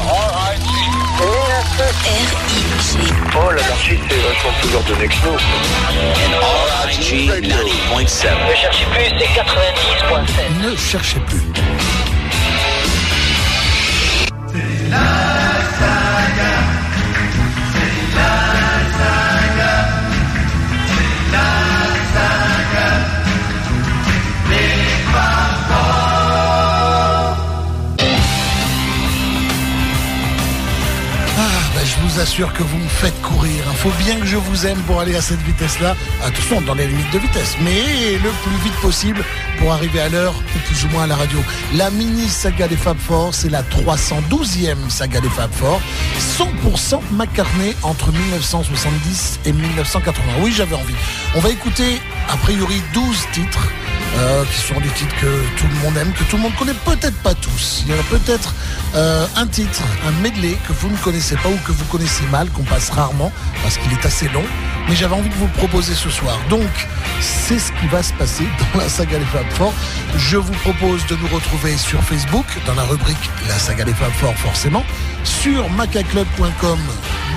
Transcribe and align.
R-I-G. 0.00 0.88
Oh, 3.36 3.50
l'anarchie, 3.50 3.98
c'est 4.08 4.16
vachement 4.16 4.52
plus 4.60 4.68
dur 4.70 4.82
de. 4.84 4.94
RIG 6.86 7.30
90.7. 7.30 8.28
Ne 8.48 8.54
cherchez 8.54 8.84
plus, 8.86 9.08
c'est 9.18 9.30
90.7. 9.40 10.62
Ne 10.62 10.76
cherchez 10.76 11.20
plus. 11.20 11.42
Assure 32.18 32.52
que 32.52 32.62
vous 32.62 32.78
me 32.78 32.88
faites 32.88 33.20
courir. 33.22 33.64
Il 33.70 33.76
faut 33.76 33.92
bien 34.04 34.18
que 34.18 34.26
je 34.26 34.36
vous 34.36 34.66
aime 34.66 34.78
pour 34.82 35.00
aller 35.00 35.14
à 35.14 35.20
cette 35.20 35.40
vitesse-là. 35.40 35.94
Attention, 36.24 36.60
dans 36.62 36.74
les 36.74 36.86
limites 36.86 37.12
de 37.12 37.18
vitesse, 37.18 37.56
mais 37.62 38.12
le 38.14 38.30
plus 38.42 38.56
vite 38.64 38.80
possible 38.80 39.24
pour 39.58 39.72
arriver 39.72 40.00
à 40.00 40.08
l'heure 40.08 40.34
ou 40.34 40.58
plus 40.66 40.84
ou 40.84 40.88
moins 40.88 41.04
à 41.04 41.06
la 41.06 41.16
radio. 41.16 41.38
La 41.74 41.90
mini 41.90 42.28
saga 42.28 42.66
des 42.66 42.76
Fab 42.76 42.98
Four, 42.98 43.34
c'est 43.34 43.50
la 43.50 43.62
312e 43.62 44.88
saga 44.88 45.20
des 45.20 45.28
Fab 45.28 45.50
Four. 45.52 45.80
100% 46.38 47.00
McCartney 47.12 47.74
entre 47.82 48.10
1970 48.10 49.40
et 49.46 49.52
1980. 49.52 50.24
Oui, 50.40 50.52
j'avais 50.52 50.76
envie. 50.76 50.94
On 51.36 51.40
va 51.40 51.50
écouter, 51.50 52.00
a 52.28 52.36
priori, 52.36 52.82
12 52.94 53.16
titres. 53.32 53.68
Euh, 54.16 54.44
qui 54.52 54.58
sont 54.60 54.80
des 54.80 54.88
titres 54.90 55.14
que 55.20 55.26
tout 55.56 55.66
le 55.66 55.74
monde 55.84 55.96
aime, 55.96 56.12
que 56.12 56.24
tout 56.24 56.36
le 56.36 56.42
monde 56.42 56.54
connaît, 56.56 56.74
peut-être 56.84 57.16
pas 57.22 57.34
tous. 57.34 57.84
Il 57.86 57.92
y 57.92 57.96
en 57.96 58.00
a 58.00 58.04
peut-être 58.04 58.54
euh, 58.94 59.26
un 59.36 59.46
titre, 59.46 59.82
un 60.06 60.10
medley 60.22 60.56
que 60.66 60.72
vous 60.72 60.88
ne 60.88 60.96
connaissez 60.96 61.36
pas 61.36 61.48
ou 61.48 61.56
que 61.66 61.72
vous 61.72 61.84
connaissez 61.86 62.24
mal, 62.30 62.48
qu'on 62.50 62.62
passe 62.64 62.90
rarement 62.90 63.30
parce 63.62 63.76
qu'il 63.78 63.92
est 63.92 64.04
assez 64.06 64.28
long. 64.30 64.44
Mais 64.88 64.96
j'avais 64.96 65.14
envie 65.14 65.28
de 65.28 65.34
vous 65.34 65.46
le 65.46 65.52
proposer 65.52 65.94
ce 65.94 66.08
soir. 66.10 66.38
Donc, 66.48 66.68
c'est 67.20 67.58
ce 67.58 67.70
qui 67.72 67.86
va 67.88 68.02
se 68.02 68.12
passer 68.14 68.44
dans 68.72 68.80
la 68.80 68.88
saga 68.88 69.18
des 69.18 69.24
Fab 69.26 69.48
Four. 69.50 69.72
Je 70.16 70.36
vous 70.38 70.52
propose 70.54 71.04
de 71.06 71.16
nous 71.16 71.28
retrouver 71.28 71.76
sur 71.76 72.02
Facebook, 72.02 72.46
dans 72.66 72.74
la 72.74 72.84
rubrique 72.84 73.30
La 73.48 73.58
saga 73.58 73.84
des 73.84 73.92
Fab 73.94 74.12
Four, 74.12 74.34
forcément, 74.36 74.84
sur 75.24 75.68
macaclub.com, 75.70 76.78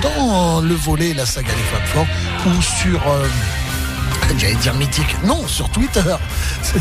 dans 0.02 0.60
le 0.60 0.74
volet 0.74 1.12
La 1.14 1.26
saga 1.26 1.52
des 1.52 1.62
Fab 1.62 1.84
Four, 1.86 2.06
ou 2.46 2.62
sur. 2.62 3.00
euh, 3.08 3.26
J'allais 4.38 4.54
dire 4.56 4.74
mythique. 4.74 5.16
Non, 5.24 5.46
sur 5.46 5.68
Twitter. 5.70 6.02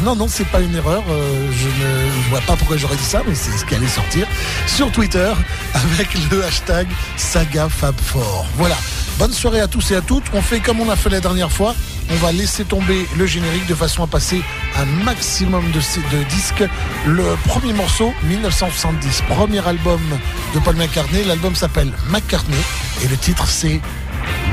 Non, 0.03 0.15
non, 0.15 0.27
c'est 0.27 0.47
pas 0.47 0.61
une 0.61 0.75
erreur. 0.75 1.03
euh, 1.09 1.47
je 1.51 1.67
ne 1.67 2.29
vois 2.29 2.41
pas 2.41 2.55
pourquoi 2.55 2.77
j'aurais 2.77 2.95
dit 2.95 3.03
ça, 3.03 3.21
mais 3.27 3.35
c'est 3.35 3.51
ce 3.57 3.65
qui 3.65 3.75
allait 3.75 3.87
sortir. 3.87 4.25
Sur 4.67 4.91
Twitter, 4.91 5.31
avec 5.73 6.09
le 6.31 6.43
hashtag 6.43 6.87
SagaFab4. 7.17 7.93
Voilà. 8.55 8.77
Bonne 9.19 9.33
soirée 9.33 9.59
à 9.59 9.67
tous 9.67 9.91
et 9.91 9.95
à 9.95 10.01
toutes. 10.01 10.23
On 10.33 10.41
fait 10.41 10.59
comme 10.59 10.79
on 10.79 10.89
a 10.89 10.95
fait 10.95 11.09
la 11.09 11.19
dernière 11.19 11.51
fois. 11.51 11.75
On 12.09 12.15
va 12.15 12.31
laisser 12.31 12.65
tomber 12.65 13.07
le 13.17 13.25
générique 13.25 13.67
de 13.67 13.75
façon 13.75 14.03
à 14.03 14.07
passer 14.07 14.41
un 14.77 14.85
maximum 15.03 15.63
de 15.71 16.23
disques. 16.29 16.63
Le 17.05 17.23
premier 17.47 17.73
morceau, 17.73 18.13
1970, 18.23 19.21
premier 19.29 19.65
album 19.65 20.01
de 20.53 20.59
Paul 20.59 20.75
McCartney. 20.75 21.23
L'album 21.23 21.55
s'appelle 21.55 21.91
McCartney 22.09 22.57
et 23.03 23.07
le 23.07 23.15
titre 23.17 23.47
c'est 23.47 23.79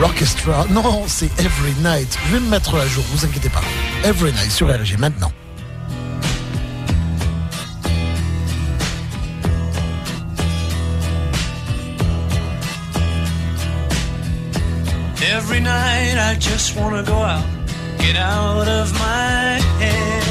L'orchestra, 0.01 0.67
non, 0.71 1.05
c'est 1.07 1.31
Every 1.41 1.75
Night. 1.83 2.19
Je 2.27 2.35
vais 2.35 2.41
me 2.41 2.49
mettre 2.49 2.77
à 2.77 2.87
jour, 2.87 3.05
vous 3.13 3.25
inquiétez 3.25 3.49
pas. 3.49 3.63
Every 4.05 4.33
Night 4.33 4.51
sur 4.51 4.69
RG 4.69 4.97
maintenant. 4.99 5.33
Every 15.21 15.61
night 15.61 16.17
I 16.17 16.37
just 16.39 16.77
wanna 16.77 17.03
go 17.03 17.15
out, 17.15 17.45
get 17.99 18.17
out 18.17 18.69
of 18.69 18.93
my 18.93 19.61
head. 19.81 20.23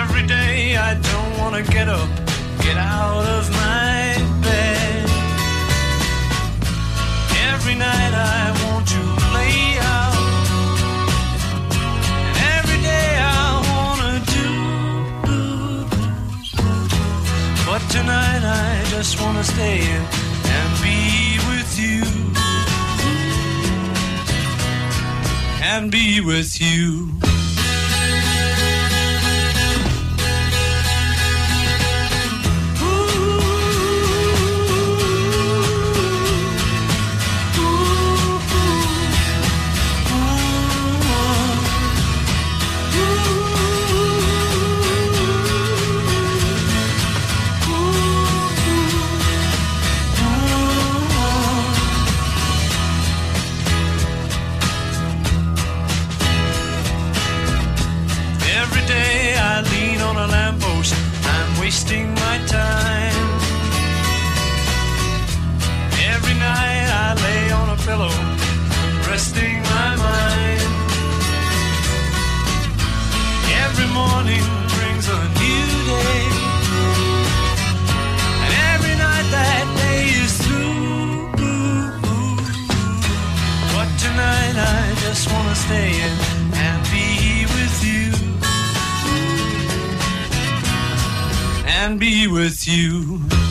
Every 0.00 0.26
day 0.26 0.76
I 0.76 0.94
don't 0.94 1.38
wanna 1.38 1.62
get 1.62 1.88
up, 1.88 2.08
get 2.62 2.76
out 2.76 3.24
of 3.24 3.50
my 3.52 3.99
Every 7.70 7.78
night 7.78 8.14
I 8.14 8.50
want 8.64 8.88
to 8.88 9.00
play 9.30 9.78
out, 9.78 10.16
and 12.26 12.36
every 12.58 12.80
day 12.82 13.10
I 13.16 13.62
wanna 13.70 14.14
do. 14.36 14.50
But 17.64 17.82
tonight 17.88 18.42
I 18.42 18.84
just 18.90 19.20
wanna 19.20 19.44
stay 19.44 19.82
in 19.82 20.02
and 20.56 20.70
be 20.82 21.38
with 21.48 21.78
you. 21.78 22.02
And 25.62 25.92
be 25.92 26.20
with 26.20 26.60
you. 26.60 27.19
Wasting 61.70 62.12
my 62.14 62.36
time. 62.48 63.28
Every 66.12 66.34
night 66.34 66.86
I 67.06 67.08
lay 67.26 67.44
on 67.60 67.68
a 67.76 67.78
pillow, 67.86 68.14
resting 69.08 69.62
my 69.74 69.90
mind. 70.06 70.62
Every 73.64 73.88
morning 74.00 74.46
brings 74.74 75.06
a 75.18 75.20
new 75.42 75.68
day, 75.94 76.22
and 78.44 78.52
every 78.74 78.96
night 79.06 79.26
that 79.38 79.66
day 79.82 80.02
is 80.24 80.32
through. 80.42 81.30
But 83.74 83.88
tonight 84.04 84.56
I 84.74 84.80
just 85.04 85.30
wanna 85.32 85.54
stay 85.54 85.90
in 86.06 86.29
And 91.82 91.98
be 91.98 92.26
with 92.26 92.68
you. 92.68 93.49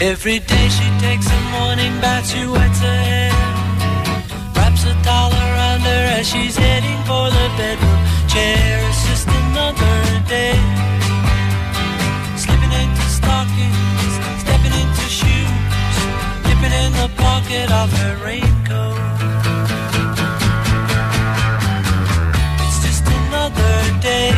Every 0.00 0.38
day 0.38 0.68
she 0.68 0.88
takes 1.00 1.26
a 1.26 1.40
morning 1.50 2.00
bath, 2.00 2.30
she 2.30 2.46
wets 2.46 2.78
her 2.78 2.86
hair, 2.86 3.32
wraps 4.54 4.84
a 4.84 4.94
towel 5.02 5.32
around 5.32 5.80
her 5.80 6.04
as 6.14 6.28
she's 6.28 6.56
heading 6.56 7.02
for 7.02 7.26
the 7.26 7.46
bedroom 7.58 7.98
chair. 8.30 8.78
It's 8.86 9.02
just 9.10 9.26
another 9.26 10.22
day, 10.30 10.54
slipping 12.38 12.70
into 12.70 13.06
stockings, 13.10 14.12
stepping 14.38 14.70
into 14.70 15.04
shoes, 15.10 15.96
dipping 16.46 16.74
in 16.78 16.92
the 16.94 17.10
pocket 17.18 17.66
of 17.72 17.90
her 17.98 18.22
raincoat. 18.22 19.02
It's 22.62 22.78
just 22.86 23.02
another 23.02 23.98
day 23.98 24.30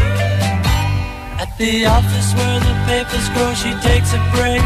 at 1.37 1.53
the 1.59 1.85
office 1.85 2.33
where 2.33 2.61
the 2.61 2.75
papers 2.89 3.29
grow. 3.37 3.53
She 3.53 3.77
takes 3.87 4.15
a 4.15 4.23
break 4.33 4.65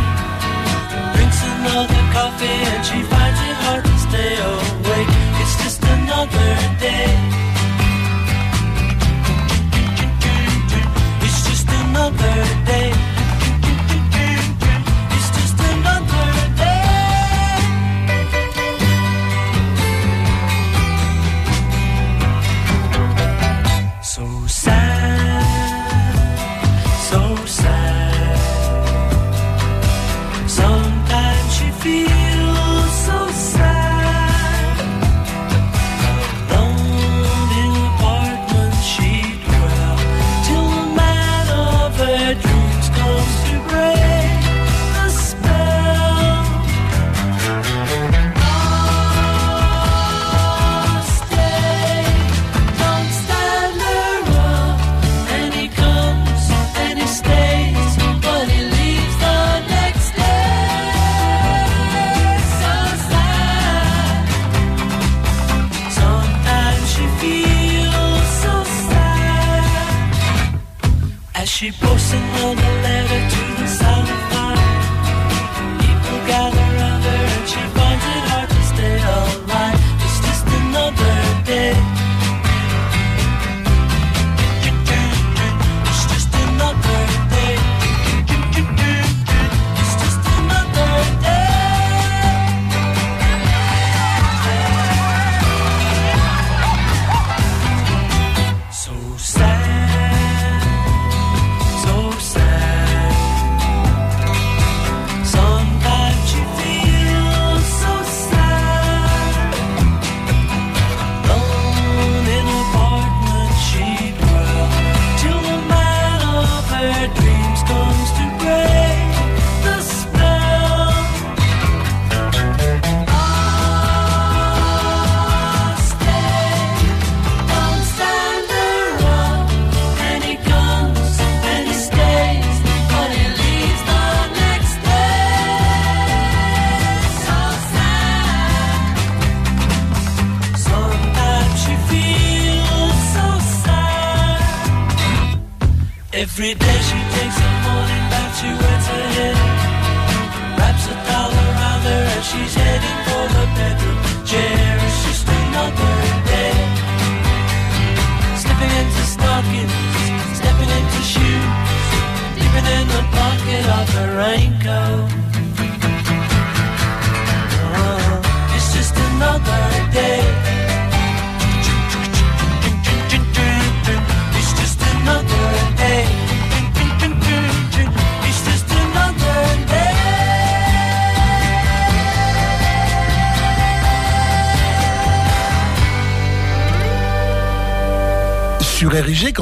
another 1.64 2.12
coffee 2.12 2.46
and 2.46 2.84
she 2.84 3.02
finds 3.02 3.40
it 3.40 3.56
hard 3.64 3.84
to 3.84 3.98
stay 3.98 4.34
awake. 4.36 5.08
It's 5.40 5.56
just 5.62 5.82
another 5.82 6.76
day. 6.78 7.43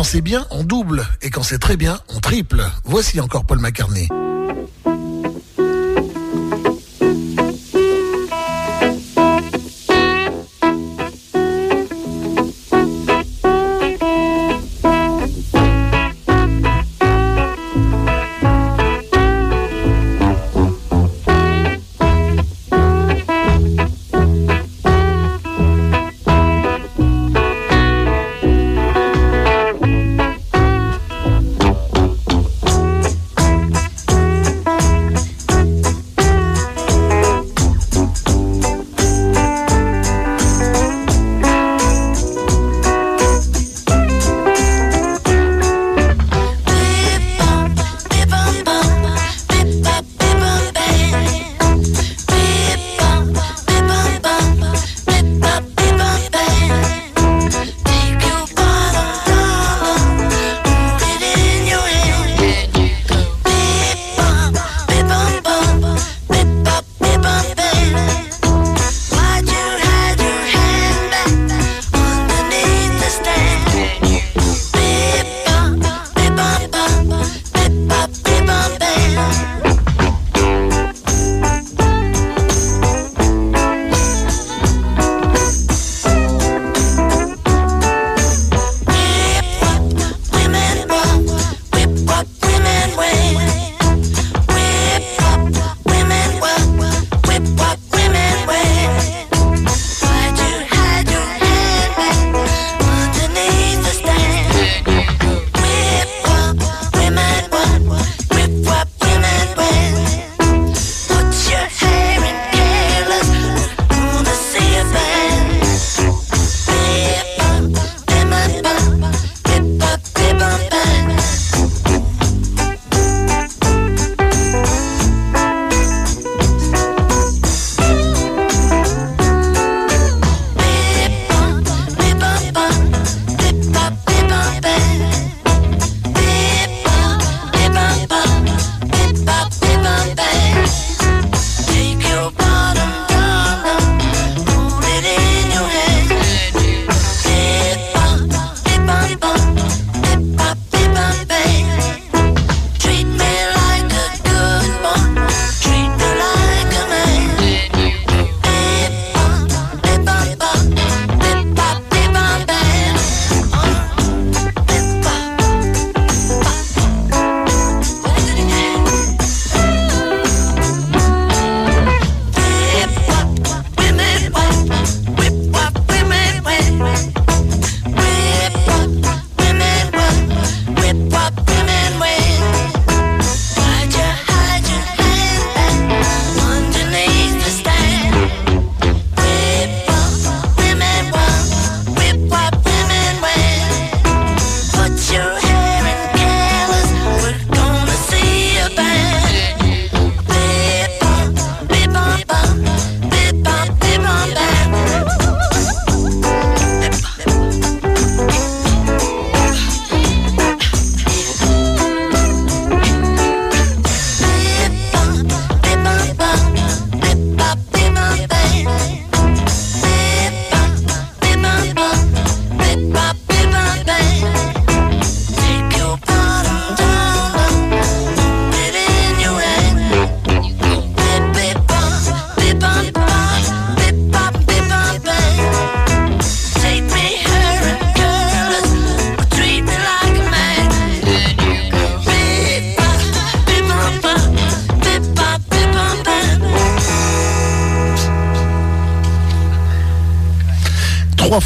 Quand 0.02 0.08
c'est 0.08 0.20
bien, 0.20 0.44
on 0.50 0.64
double. 0.64 1.06
Et 1.22 1.30
quand 1.30 1.44
c'est 1.44 1.60
très 1.60 1.76
bien, 1.76 2.00
on 2.08 2.18
triple. 2.18 2.64
Voici 2.84 3.20
encore 3.20 3.44
Paul 3.44 3.60
McCartney. 3.60 4.08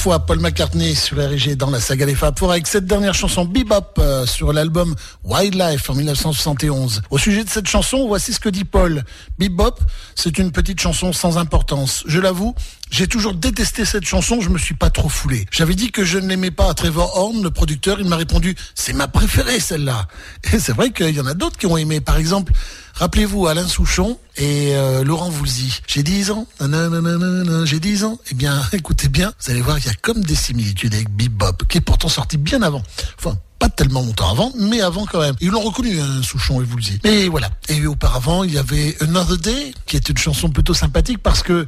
Paul 0.07 0.39
McCartney 0.39 0.95
sur 0.95 1.17
RG 1.17 1.57
dans 1.57 1.69
la 1.69 1.81
saga 1.81 2.07
des 2.07 2.15
Fab 2.15 2.39
Four 2.39 2.53
avec 2.53 2.69
cette 2.69 2.87
dernière 2.87 3.13
chanson 3.13 3.45
Bebop 3.45 3.99
euh, 3.99 4.25
sur 4.25 4.53
l'album 4.53 4.95
Wildlife 5.25 5.91
en 5.91 5.95
1971. 5.95 7.03
Au 7.11 7.19
sujet 7.19 7.43
de 7.43 7.49
cette 7.49 7.67
chanson, 7.67 8.07
voici 8.07 8.33
ce 8.33 8.39
que 8.39 8.49
dit 8.49 8.63
Paul. 8.63 9.03
Bebop, 9.37 9.81
c'est 10.15 10.39
une 10.39 10.53
petite 10.53 10.81
chanson 10.81 11.13
sans 11.13 11.39
importance. 11.39 12.05
Je 12.07 12.21
l'avoue, 12.21 12.55
j'ai 12.89 13.09
toujours 13.09 13.35
détesté 13.35 13.85
cette 13.85 14.05
chanson, 14.05 14.41
je 14.41 14.49
me 14.49 14.59
suis 14.59 14.75
pas 14.75 14.91
trop 14.91 15.09
foulé. 15.09 15.45
J'avais 15.51 15.75
dit 15.75 15.91
que 15.91 16.05
je 16.05 16.19
ne 16.19 16.29
l'aimais 16.29 16.53
pas 16.53 16.71
à 16.71 16.75
Trevor 16.75 17.17
Horn, 17.17 17.43
le 17.43 17.51
producteur, 17.51 17.99
il 17.99 18.07
m'a 18.07 18.17
répondu 18.17 18.55
c'est 18.77 18.93
ma 18.93 19.09
préférée 19.09 19.59
celle-là. 19.59 20.07
Et 20.53 20.61
c'est 20.61 20.73
vrai 20.73 20.91
qu'il 20.91 21.17
y 21.17 21.21
en 21.21 21.27
a 21.27 21.35
d'autres 21.35 21.59
qui 21.59 21.67
ont 21.67 21.77
aimé. 21.77 22.01
Par 22.01 22.17
exemple, 22.17 22.53
Rappelez-vous 22.97 23.47
Alain 23.47 23.69
Souchon 23.69 24.19
et 24.39 24.75
euh, 24.75 25.05
Laurent 25.05 25.29
Voulzy. 25.29 25.81
J'ai 25.87 26.03
10 26.03 26.31
ans, 26.31 26.47
j'ai 27.67 27.79
10 27.79 28.05
ans. 28.05 28.19
Eh 28.31 28.35
bien, 28.35 28.63
écoutez 28.73 29.09
bien, 29.09 29.35
vous 29.39 29.51
allez 29.51 29.61
voir, 29.61 29.79
il 29.79 29.85
y 29.85 29.91
a 29.91 29.95
comme 30.01 30.25
des 30.25 30.35
similitudes 30.35 30.95
avec 30.95 31.11
Bebop, 31.11 31.67
qui 31.69 31.77
est 31.77 31.83
pourtant 31.83 32.09
sorti 32.09 32.39
bien 32.39 32.63
avant. 32.63 32.83
Enfin, 33.19 33.37
pas 33.59 33.69
tellement 33.69 34.01
longtemps 34.01 34.31
avant, 34.31 34.51
mais 34.59 34.81
avant 34.81 35.05
quand 35.05 35.21
même. 35.21 35.35
Ils 35.43 35.51
l'ont 35.51 35.61
reconnu, 35.61 36.01
hein, 36.01 36.23
Souchon 36.23 36.63
et 36.63 36.65
Voulzy. 36.65 36.99
Mais 37.05 37.29
voilà. 37.29 37.51
Et 37.69 37.87
auparavant, 37.87 38.45
il 38.45 38.55
y 38.55 38.59
avait 38.59 38.97
Another 39.03 39.37
Day, 39.37 39.75
qui 39.85 39.97
est 39.97 40.09
une 40.09 40.17
chanson 40.17 40.49
plutôt 40.49 40.73
sympathique 40.73 41.19
parce 41.23 41.43
que 41.43 41.67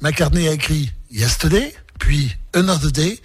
McCartney 0.00 0.46
a 0.46 0.52
écrit 0.52 0.92
Yesterday, 1.10 1.74
puis 1.98 2.36
Another 2.54 2.92
Day, 2.92 3.20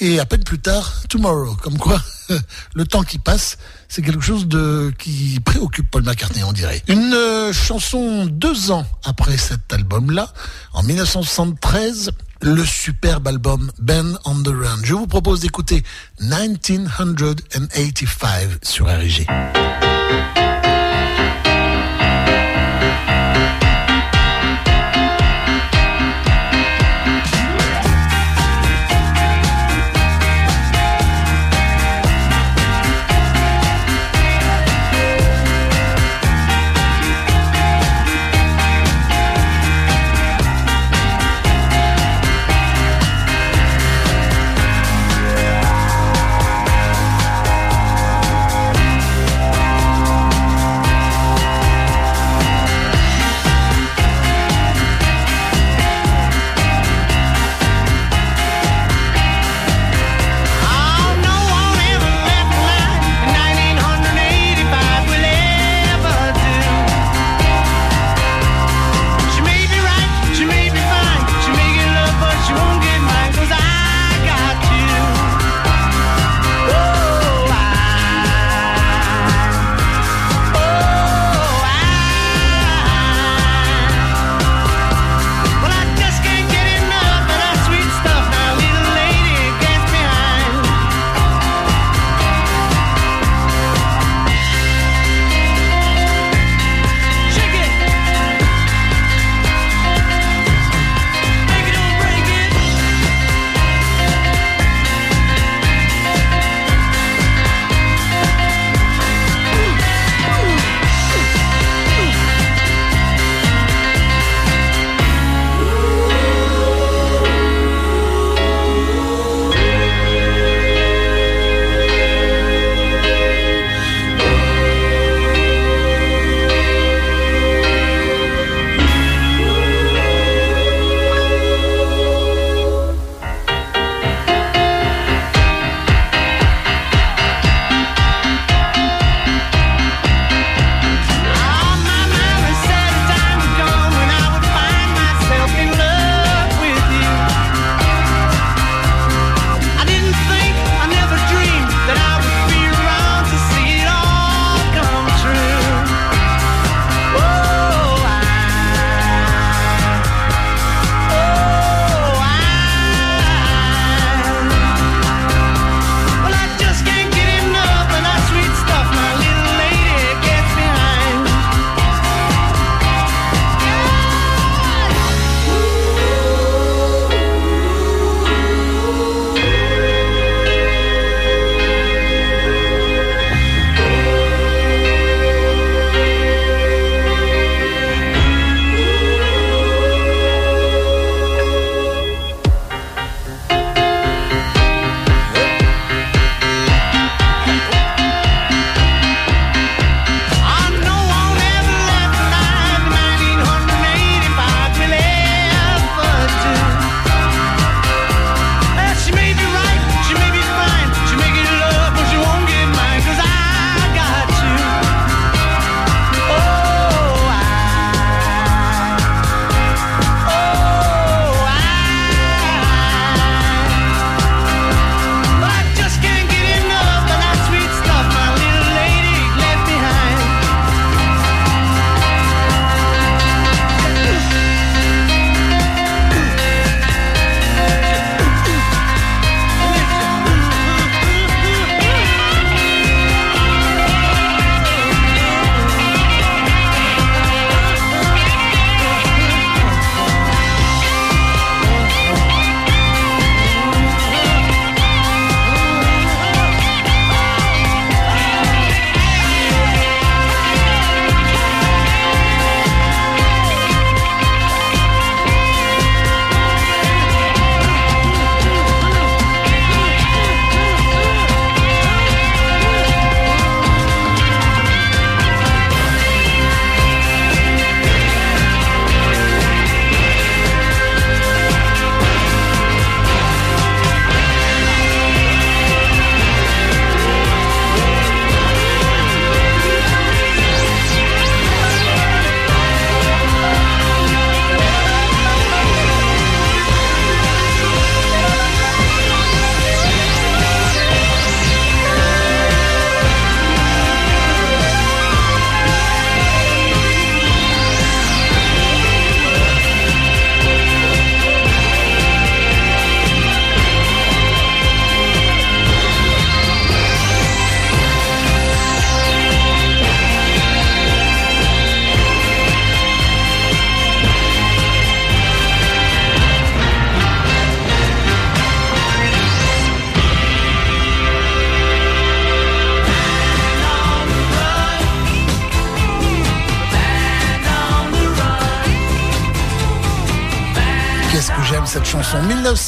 et 0.00 0.18
à 0.18 0.26
peine 0.26 0.44
plus 0.44 0.58
tard, 0.58 1.02
Tomorrow. 1.08 1.54
Comme 1.56 1.78
quoi, 1.78 2.00
le 2.74 2.84
temps 2.84 3.02
qui 3.02 3.18
passe, 3.18 3.58
c'est 3.88 4.02
quelque 4.02 4.22
chose 4.22 4.46
de 4.46 4.92
qui 4.98 5.38
préoccupe 5.44 5.90
Paul 5.90 6.02
McCartney, 6.02 6.42
on 6.44 6.52
dirait. 6.52 6.82
Une 6.88 7.14
euh, 7.14 7.52
chanson 7.52 8.26
deux 8.26 8.70
ans 8.70 8.86
après 9.04 9.36
cet 9.36 9.72
album-là, 9.72 10.32
en 10.72 10.82
1973, 10.82 12.10
le 12.40 12.64
superbe 12.64 13.28
album 13.28 13.70
Ben 13.78 14.18
on 14.24 14.42
the 14.42 14.48
Run. 14.48 14.80
Je 14.82 14.94
vous 14.94 15.06
propose 15.06 15.40
d'écouter 15.40 15.82
1985 16.20 18.58
sur 18.62 18.86
RG. 18.86 19.26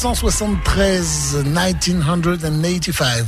1973, 0.05 1.43
1985. 1.45 3.25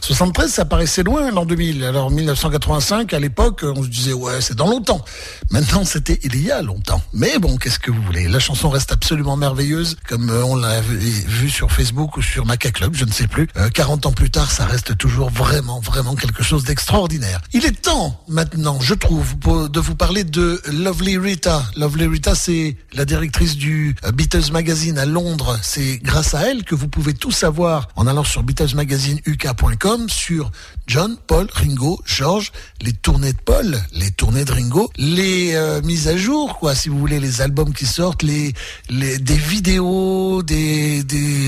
73, 0.00 0.50
ça 0.50 0.64
paraissait 0.64 1.02
loin 1.02 1.30
l'an 1.30 1.44
2000. 1.44 1.84
Alors 1.84 2.10
1985, 2.10 3.12
à 3.12 3.18
l'époque, 3.18 3.62
on 3.62 3.82
se 3.82 3.88
disait 3.88 4.14
ouais, 4.14 4.40
c'est 4.40 4.54
dans 4.56 4.66
longtemps. 4.66 5.04
Maintenant, 5.50 5.84
c'était 5.84 6.18
il 6.22 6.40
y 6.42 6.50
a 6.50 6.62
longtemps. 6.62 7.02
Mais 7.12 7.38
bon, 7.38 7.56
qu'est-ce 7.56 7.78
que 7.78 7.90
vous 7.90 8.02
voulez? 8.02 8.28
La 8.28 8.38
chanson 8.38 8.70
reste 8.70 8.92
absolument 8.92 9.36
merveilleuse, 9.36 9.96
comme 10.08 10.30
euh, 10.30 10.44
on 10.44 10.56
l'a 10.56 10.80
vu 10.80 11.50
sur 11.50 11.70
Facebook 11.70 12.16
ou 12.16 12.22
sur 12.22 12.46
Maca 12.46 12.70
Club, 12.70 12.94
je 12.94 13.04
ne 13.04 13.12
sais 13.12 13.26
plus. 13.26 13.46
40 13.74 14.04
euh, 14.04 14.08
ans 14.08 14.12
plus 14.12 14.30
tard, 14.30 14.50
ça 14.50 14.64
reste 14.64 14.96
toujours 14.96 15.30
vraiment, 15.30 15.80
vraiment 15.80 16.14
quelque 16.14 16.42
chose 16.42 16.64
d'extraordinaire. 16.64 17.40
Il 17.52 17.64
est 17.64 17.82
temps 17.82 18.20
maintenant, 18.28 18.80
je 18.80 18.94
trouve, 18.94 19.34
de 19.68 19.80
vous 19.80 19.94
parler 19.94 20.24
de 20.24 20.60
Lovely 20.72 21.18
Rita. 21.18 21.64
Lovely 21.76 22.06
Rita, 22.06 22.34
c'est 22.34 22.76
la 22.92 23.04
directrice 23.04 23.56
du 23.56 23.96
euh, 24.04 24.12
Beatles 24.12 24.52
Magazine 24.52 24.98
à 24.98 25.06
Londres. 25.06 25.58
C'est 25.62 25.98
grâce 26.02 26.34
à 26.34 26.48
elle 26.48 26.64
que 26.64 26.74
vous 26.74 26.88
pouvez 26.88 27.14
tout 27.14 27.30
savoir 27.32 27.88
en 27.96 28.06
allant 28.06 28.24
sur 28.24 28.42
BeatlesMagazineUK.com 28.42 30.08
sur 30.08 30.50
John, 30.86 31.16
Paul, 31.26 31.48
Ringo, 31.52 32.00
George, 32.04 32.52
les 32.80 32.92
tournées 32.92 33.32
de 33.32 33.38
Paul, 33.38 33.78
les 33.92 34.10
tournées 34.10 34.44
de 34.44 34.52
Ringo, 34.52 34.90
les 34.96 35.33
euh, 35.54 35.80
mises 35.82 36.08
à 36.08 36.16
jour, 36.16 36.58
quoi, 36.58 36.74
si 36.74 36.88
vous 36.88 36.98
voulez, 36.98 37.20
les 37.20 37.40
albums 37.40 37.72
qui 37.72 37.86
sortent, 37.86 38.22
les, 38.22 38.52
les 38.88 39.18
des 39.18 39.36
vidéos, 39.36 40.42
des, 40.42 41.04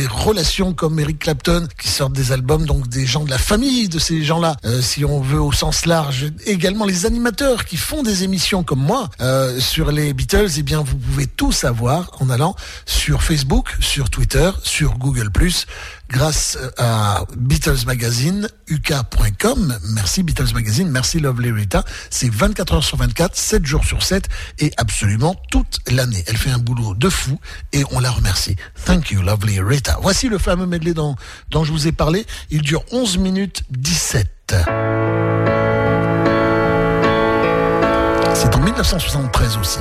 relations 0.08 0.72
comme 0.72 0.98
Eric 0.98 1.20
Clapton 1.20 1.66
qui 1.78 1.88
sortent 1.88 2.12
des 2.12 2.32
albums, 2.32 2.64
donc 2.66 2.88
des 2.88 3.06
gens 3.06 3.24
de 3.24 3.30
la 3.30 3.38
famille 3.38 3.88
de 3.88 3.98
ces 3.98 4.22
gens-là, 4.22 4.56
euh, 4.64 4.80
si 4.80 5.04
on 5.04 5.20
veut 5.20 5.40
au 5.40 5.52
sens 5.52 5.86
large. 5.86 6.26
Également 6.46 6.84
les 6.84 7.06
animateurs 7.06 7.64
qui 7.64 7.76
font 7.76 8.02
des 8.02 8.24
émissions 8.24 8.62
comme 8.62 8.80
moi 8.80 9.10
euh, 9.20 9.60
sur 9.60 9.92
les 9.92 10.12
Beatles, 10.12 10.50
eh 10.56 10.62
bien 10.62 10.82
vous 10.82 10.96
pouvez 10.96 11.26
tout 11.26 11.52
savoir 11.52 12.10
en 12.20 12.30
allant 12.30 12.56
sur 12.86 13.22
Facebook, 13.22 13.76
sur 13.80 14.10
Twitter, 14.10 14.50
sur 14.62 14.98
Google+ 14.98 15.30
grâce 16.08 16.58
à 16.78 17.24
Beatles 17.36 17.84
Magazine, 17.86 18.48
uk.com. 18.70 19.78
Merci 19.94 20.22
Beatles 20.22 20.52
Magazine, 20.54 20.88
merci 20.88 21.20
Lovely 21.20 21.50
Rita. 21.50 21.84
C'est 22.10 22.30
24 22.30 22.74
heures 22.74 22.84
sur 22.84 22.96
24, 22.96 23.36
7 23.36 23.66
jours 23.66 23.84
sur 23.84 24.02
7 24.02 24.28
et 24.58 24.72
absolument 24.76 25.34
toute 25.50 25.80
l'année. 25.90 26.24
Elle 26.26 26.36
fait 26.36 26.50
un 26.50 26.58
boulot 26.58 26.94
de 26.94 27.08
fou 27.08 27.38
et 27.72 27.84
on 27.90 28.00
la 28.00 28.10
remercie. 28.10 28.56
Thank 28.84 29.10
you 29.10 29.22
Lovely 29.22 29.60
Rita. 29.60 29.98
Voici 30.00 30.28
le 30.28 30.38
fameux 30.38 30.66
medley 30.66 30.94
dont, 30.94 31.16
dont 31.50 31.64
je 31.64 31.72
vous 31.72 31.86
ai 31.86 31.92
parlé. 31.92 32.26
Il 32.50 32.62
dure 32.62 32.84
11 32.92 33.18
minutes 33.18 33.62
17. 33.70 34.54
C'est 38.34 38.54
en 38.54 38.60
1973 38.60 39.56
aussi. 39.58 39.80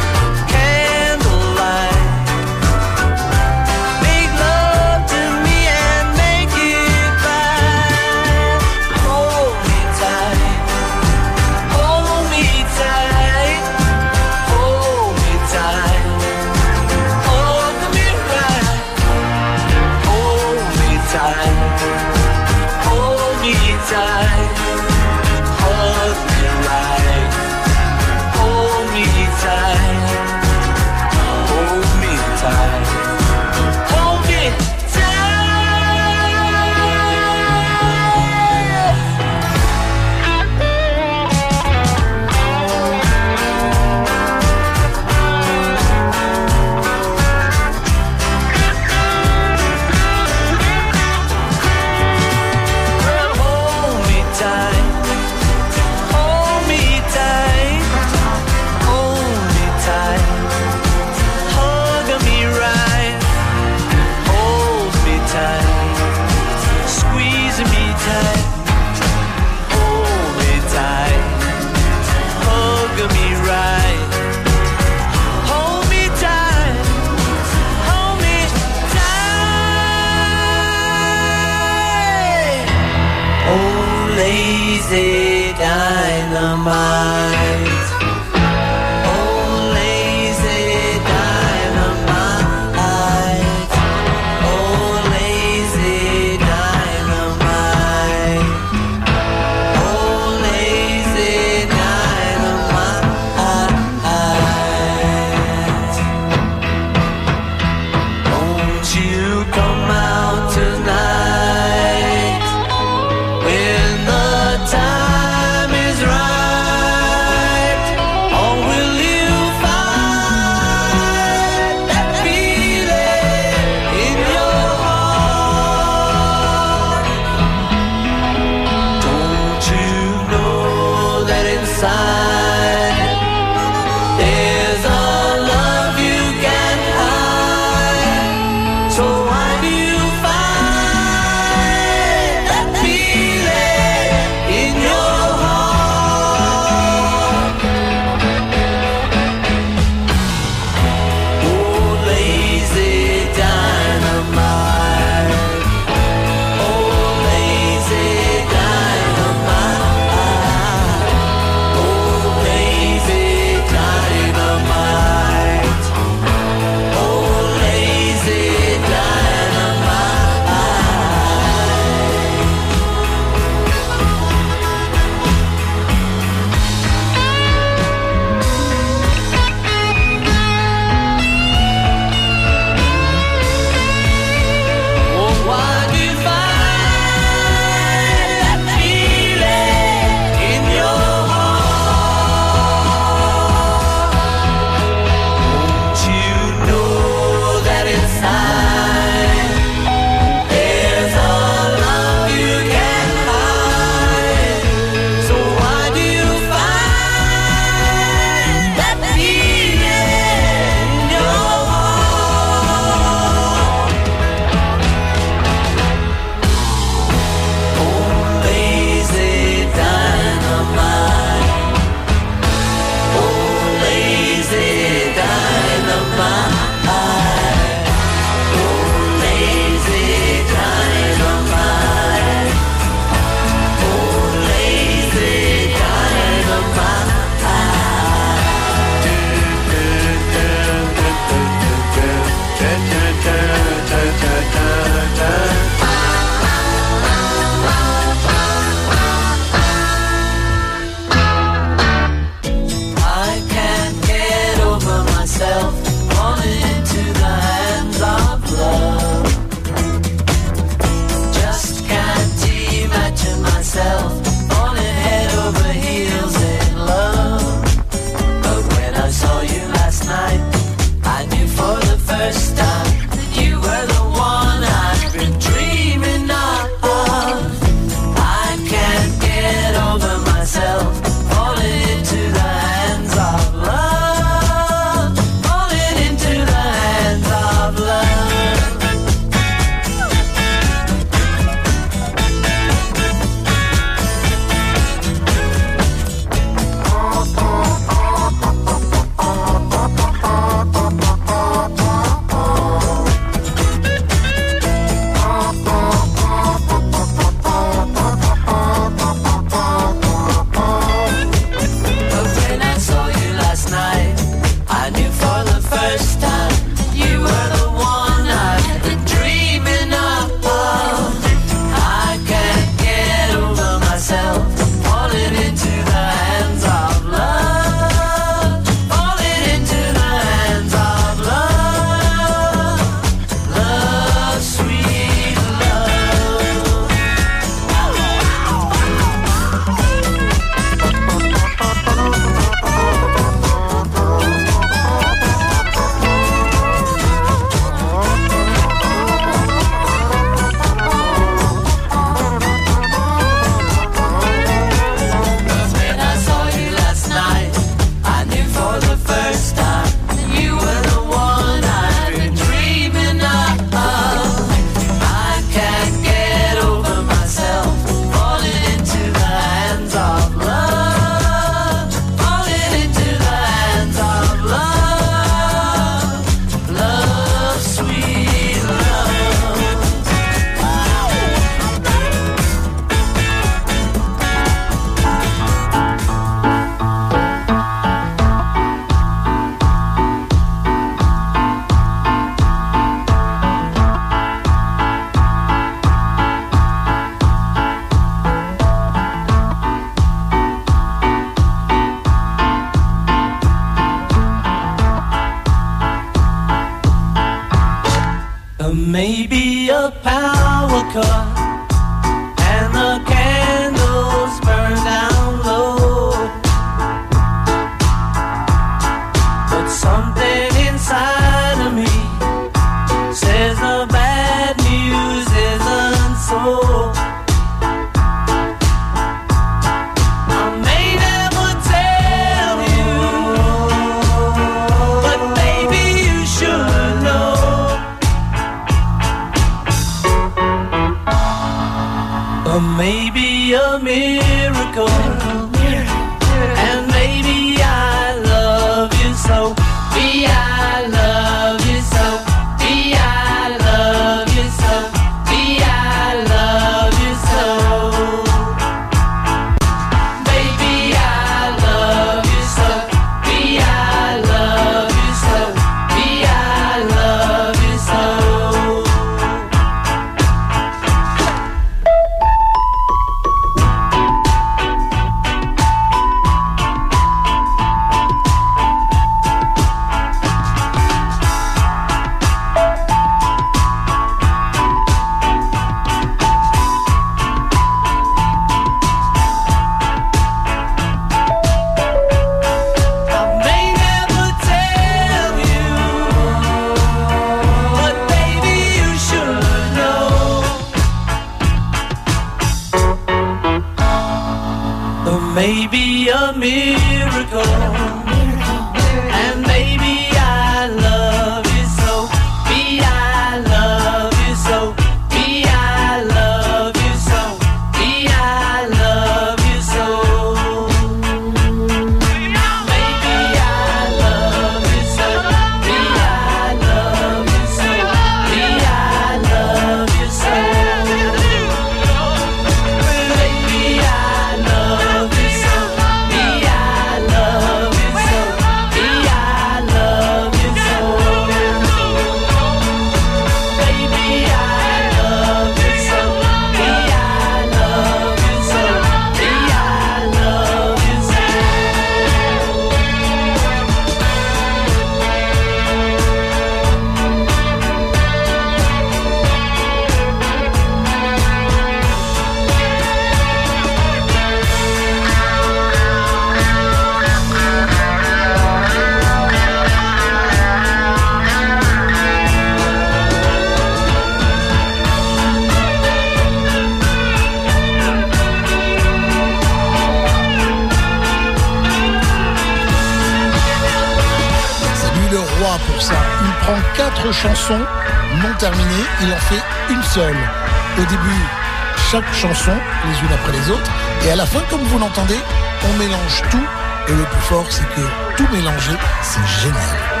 chansons 592.20 592.60
les 592.86 592.98
unes 593.00 593.14
après 593.14 593.32
les 593.32 593.50
autres. 593.50 593.70
Et 594.04 594.10
à 594.10 594.16
la 594.16 594.26
fin, 594.26 594.40
comme 594.50 594.60
vous 594.60 594.78
l'entendez, 594.78 595.18
on 595.64 595.78
mélange 595.78 596.22
tout. 596.30 596.46
Et 596.88 596.94
le 596.94 597.04
plus 597.04 597.20
fort, 597.22 597.46
c'est 597.48 597.66
que 597.74 598.16
tout 598.16 598.28
mélanger, 598.30 598.76
c'est 599.02 599.26
génial. 599.42 600.00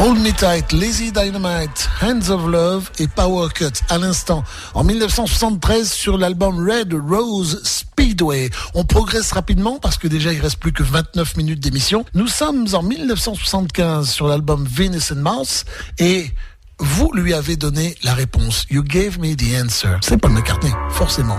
Hold 0.00 0.18
Me 0.18 0.32
Tight, 0.32 0.72
Lazy 0.72 1.12
Dynamite, 1.12 1.88
Hands 2.02 2.28
of 2.28 2.46
Love 2.48 2.90
et 2.98 3.06
Power 3.06 3.48
Cut 3.54 3.70
à 3.88 3.98
l'instant. 3.98 4.42
En 4.74 4.82
1973, 4.82 5.92
sur 5.92 6.18
l'album 6.18 6.68
Red 6.68 6.92
Rose 6.92 7.60
et 8.30 8.50
on 8.74 8.84
progresse 8.84 9.32
rapidement 9.32 9.78
parce 9.80 9.96
que 9.96 10.06
déjà 10.06 10.32
il 10.32 10.40
reste 10.40 10.58
plus 10.58 10.72
que 10.72 10.82
29 10.82 11.36
minutes 11.36 11.60
d'émission. 11.60 12.04
Nous 12.14 12.28
sommes 12.28 12.66
en 12.74 12.82
1975 12.82 14.10
sur 14.10 14.28
l'album 14.28 14.68
Venus 14.70 15.10
and 15.10 15.16
Mouse 15.16 15.64
et 15.98 16.30
vous 16.78 17.10
lui 17.12 17.32
avez 17.32 17.56
donné 17.56 17.96
la 18.04 18.14
réponse. 18.14 18.66
You 18.70 18.82
gave 18.84 19.18
me 19.18 19.34
the 19.34 19.64
answer. 19.64 19.96
C'est 20.02 20.18
Paul 20.18 20.32
McCartney, 20.32 20.72
forcément. 20.90 21.38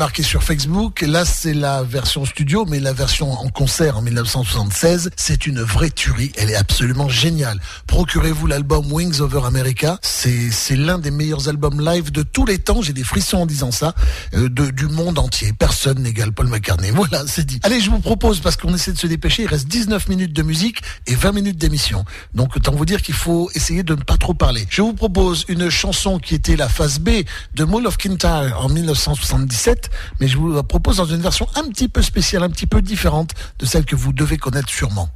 Comme 0.00 0.06
je 0.06 0.06
l'ai 0.06 0.06
marqué 0.06 0.22
sur 0.22 0.42
Facebook. 0.42 1.02
Là, 1.02 1.24
c'est 1.24 1.52
la 1.52 1.82
version 1.82 2.24
studio, 2.24 2.64
mais 2.64 2.80
la 2.80 2.92
version 2.92 3.32
en 3.32 3.48
concert 3.48 3.98
en 3.98 4.02
1976, 4.02 5.10
c'est 5.16 5.46
une 5.46 5.60
vraie 5.60 5.90
tuerie. 5.90 6.32
Elle 6.36 6.50
est 6.50 6.56
absolument 6.56 7.08
géniale. 7.08 7.60
Procurez-vous 7.86 8.46
l'album 8.46 8.92
Wings 8.92 9.20
Over 9.20 9.40
America. 9.44 9.98
C'est, 10.02 10.50
l'un 10.76 10.98
des 10.98 11.10
meilleurs 11.10 11.48
albums 11.48 11.80
live 11.80 12.12
de 12.12 12.22
tous 12.22 12.46
les 12.46 12.58
temps. 12.58 12.82
J'ai 12.82 12.92
des 12.92 13.04
frissons 13.04 13.38
en 13.38 13.46
disant 13.46 13.72
ça, 13.72 13.94
euh, 14.34 14.48
de, 14.48 14.70
du 14.70 14.86
monde 14.86 15.18
entier. 15.18 15.52
Personne 15.52 16.02
n'égale 16.02 16.32
Paul 16.32 16.46
McCartney. 16.46 16.90
Voilà, 17.00 17.24
c'est 17.26 17.46
dit. 17.46 17.60
Allez, 17.62 17.80
je 17.80 17.90
vous 17.90 18.00
propose, 18.00 18.40
parce 18.40 18.56
qu'on 18.56 18.74
essaie 18.74 18.92
de 18.92 18.98
se 18.98 19.06
dépêcher, 19.06 19.44
il 19.44 19.48
reste 19.48 19.68
19 19.68 20.08
minutes 20.08 20.32
de 20.34 20.42
musique 20.42 20.82
et 21.06 21.14
20 21.14 21.32
minutes 21.32 21.58
d'émission. 21.58 22.04
Donc, 22.34 22.56
autant 22.56 22.72
vous 22.72 22.84
dire 22.84 23.00
qu'il 23.00 23.14
faut 23.14 23.50
essayer 23.54 23.82
de 23.82 23.94
ne 23.94 24.02
pas 24.02 24.18
trop 24.18 24.34
parler. 24.34 24.66
Je 24.68 24.82
vous 24.82 24.92
propose 24.92 25.44
une 25.48 25.70
chanson 25.70 26.18
qui 26.18 26.34
était 26.34 26.56
la 26.56 26.68
phase 26.68 26.98
B 26.98 27.10
de 27.54 27.64
Mall 27.64 27.86
of 27.86 27.96
Kintyre 27.96 28.58
en 28.60 28.68
1977, 28.68 29.89
mais 30.20 30.28
je 30.28 30.36
vous 30.36 30.52
la 30.52 30.62
propose 30.62 30.96
dans 30.96 31.04
une 31.04 31.20
version 31.20 31.48
un 31.54 31.68
petit 31.68 31.88
peu 31.88 32.02
spéciale, 32.02 32.42
un 32.42 32.50
petit 32.50 32.66
peu 32.66 32.82
différente 32.82 33.30
de 33.58 33.66
celle 33.66 33.84
que 33.84 33.96
vous 33.96 34.12
devez 34.12 34.36
connaître 34.38 34.68
sûrement. 34.68 35.08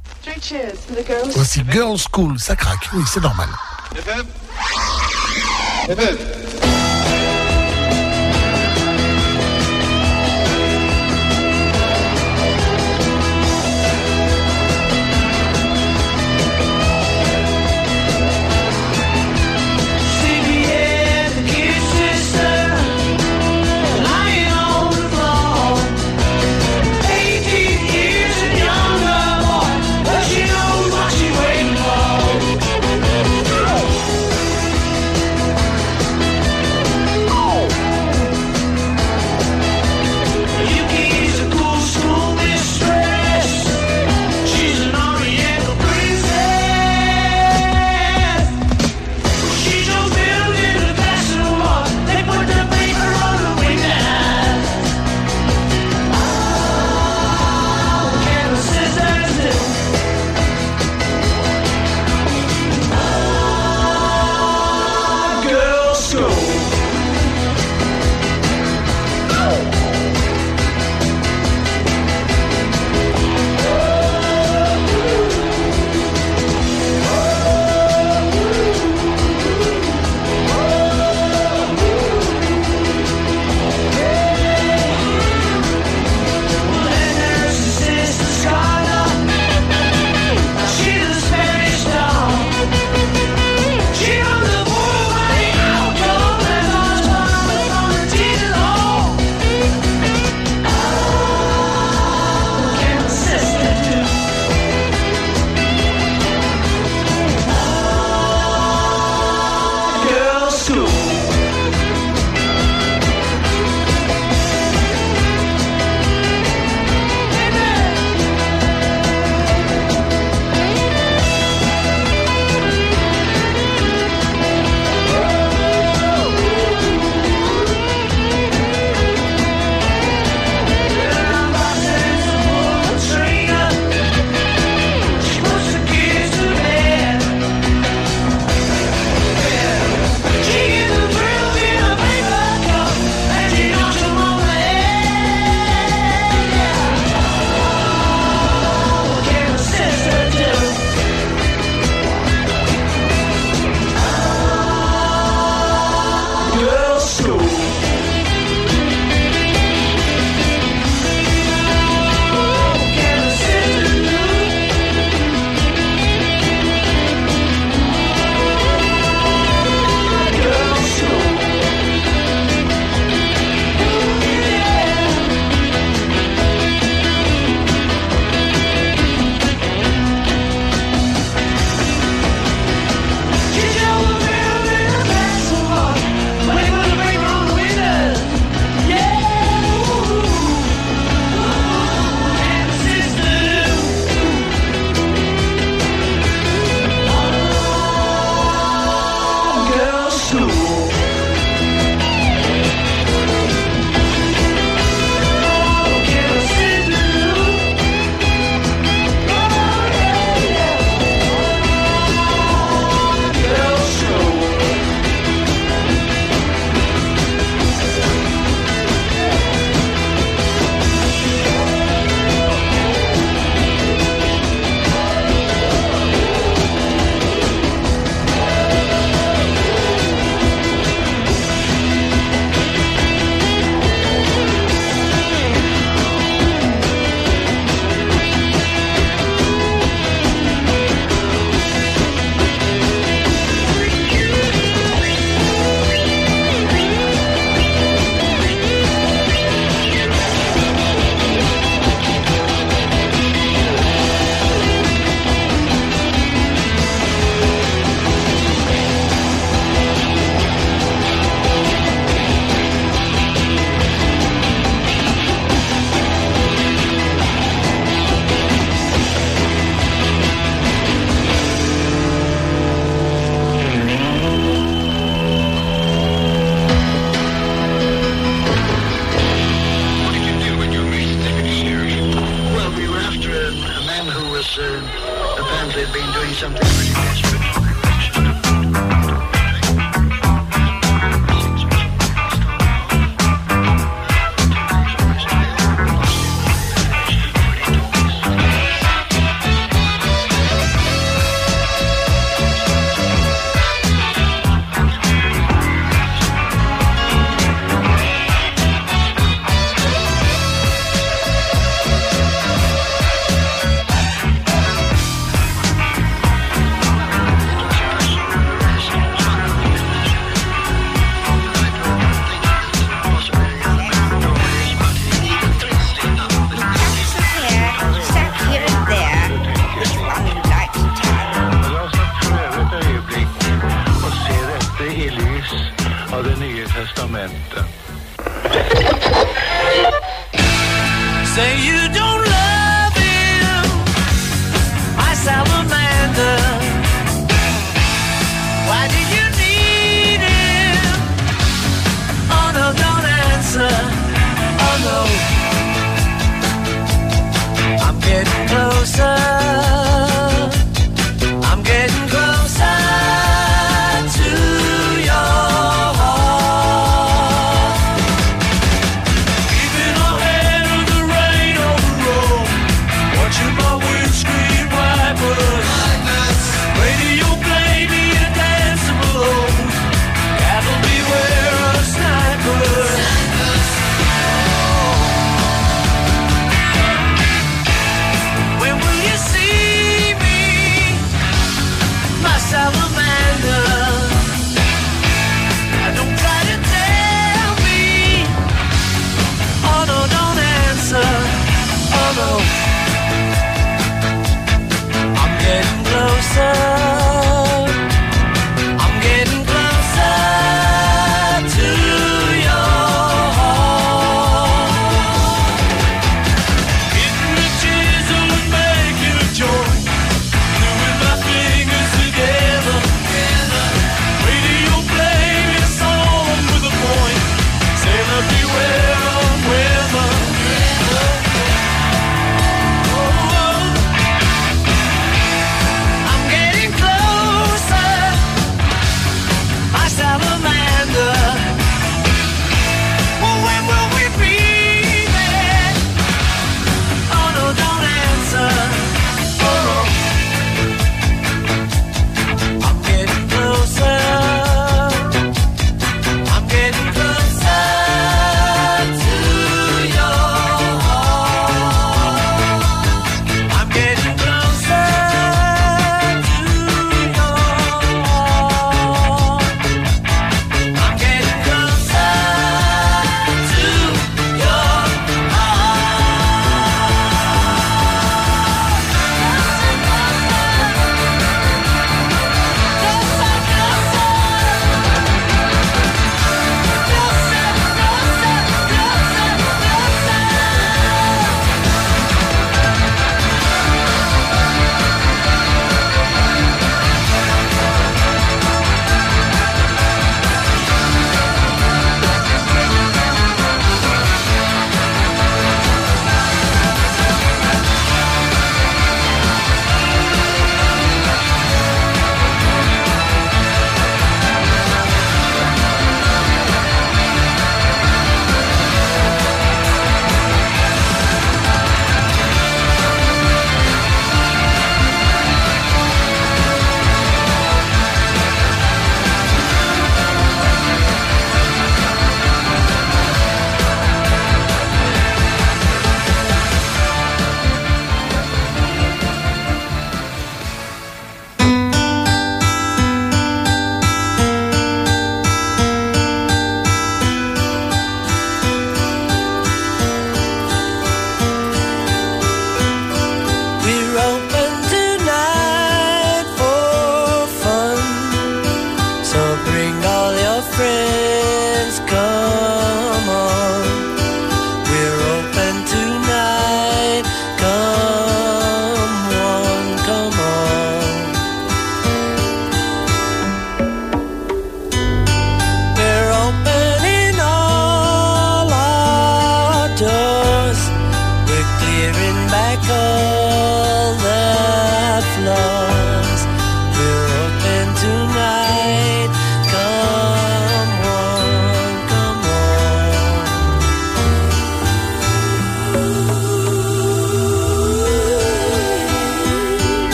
Voici 1.33 1.63
Girls 1.69 1.99
School, 2.11 2.39
ça 2.39 2.55
craque, 2.55 2.89
oui, 2.93 3.03
c'est 3.07 3.21
normal. 3.21 3.49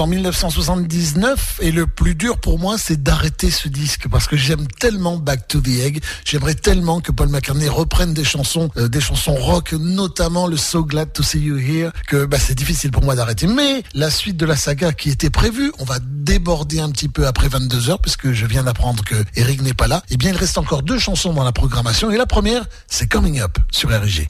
En 0.00 0.06
1979 0.06 1.58
et 1.60 1.72
le 1.72 1.86
plus 1.86 2.14
dur 2.14 2.38
pour 2.38 2.58
moi, 2.58 2.76
c'est 2.78 3.02
d'arrêter 3.02 3.50
ce 3.50 3.68
disque 3.68 4.06
parce 4.10 4.26
que 4.26 4.36
j'aime 4.36 4.66
tellement 4.66 5.16
Back 5.16 5.48
to 5.48 5.60
the 5.60 5.68
Egg. 5.68 6.02
J'aimerais 6.24 6.54
tellement 6.54 7.00
que 7.00 7.10
Paul 7.10 7.28
McCartney 7.28 7.68
reprenne 7.68 8.14
des 8.14 8.24
chansons, 8.24 8.70
euh, 8.76 8.88
des 8.88 9.00
chansons 9.00 9.34
rock, 9.34 9.72
notamment 9.72 10.46
le 10.46 10.56
So 10.56 10.84
Glad 10.84 11.12
to 11.12 11.22
See 11.22 11.40
You 11.40 11.58
Here, 11.58 11.90
que 12.06 12.26
bah, 12.26 12.38
c'est 12.38 12.54
difficile 12.54 12.90
pour 12.90 13.02
moi 13.02 13.14
d'arrêter. 13.14 13.46
Mais 13.46 13.82
la 13.94 14.10
suite 14.10 14.36
de 14.36 14.46
la 14.46 14.56
saga 14.56 14.92
qui 14.92 15.10
était 15.10 15.30
prévue, 15.30 15.72
on 15.78 15.84
va 15.84 15.98
déborder 16.02 16.80
un 16.80 16.90
petit 16.90 17.08
peu 17.08 17.26
après 17.26 17.48
22 17.48 17.90
heures 17.90 18.00
puisque 18.00 18.32
je 18.32 18.46
viens 18.46 18.64
d'apprendre 18.64 19.02
que 19.04 19.16
Eric 19.34 19.62
n'est 19.62 19.74
pas 19.74 19.88
là. 19.88 20.02
Eh 20.10 20.16
bien, 20.16 20.30
il 20.30 20.36
reste 20.36 20.58
encore 20.58 20.82
deux 20.82 20.98
chansons 20.98 21.32
dans 21.32 21.44
la 21.44 21.52
programmation 21.52 22.10
et 22.10 22.16
la 22.16 22.26
première, 22.26 22.66
c'est 22.86 23.08
Coming 23.08 23.40
Up 23.40 23.58
sur 23.70 23.90
RG. 23.90 24.26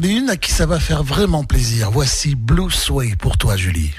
Connais 0.00 0.16
une 0.16 0.30
à 0.30 0.36
qui 0.36 0.52
ça 0.52 0.64
va 0.64 0.78
faire 0.78 1.02
vraiment 1.02 1.42
plaisir. 1.42 1.90
Voici 1.90 2.36
Blue 2.36 2.70
Sway 2.70 3.16
pour 3.18 3.36
toi, 3.36 3.56
Julie. 3.56 3.90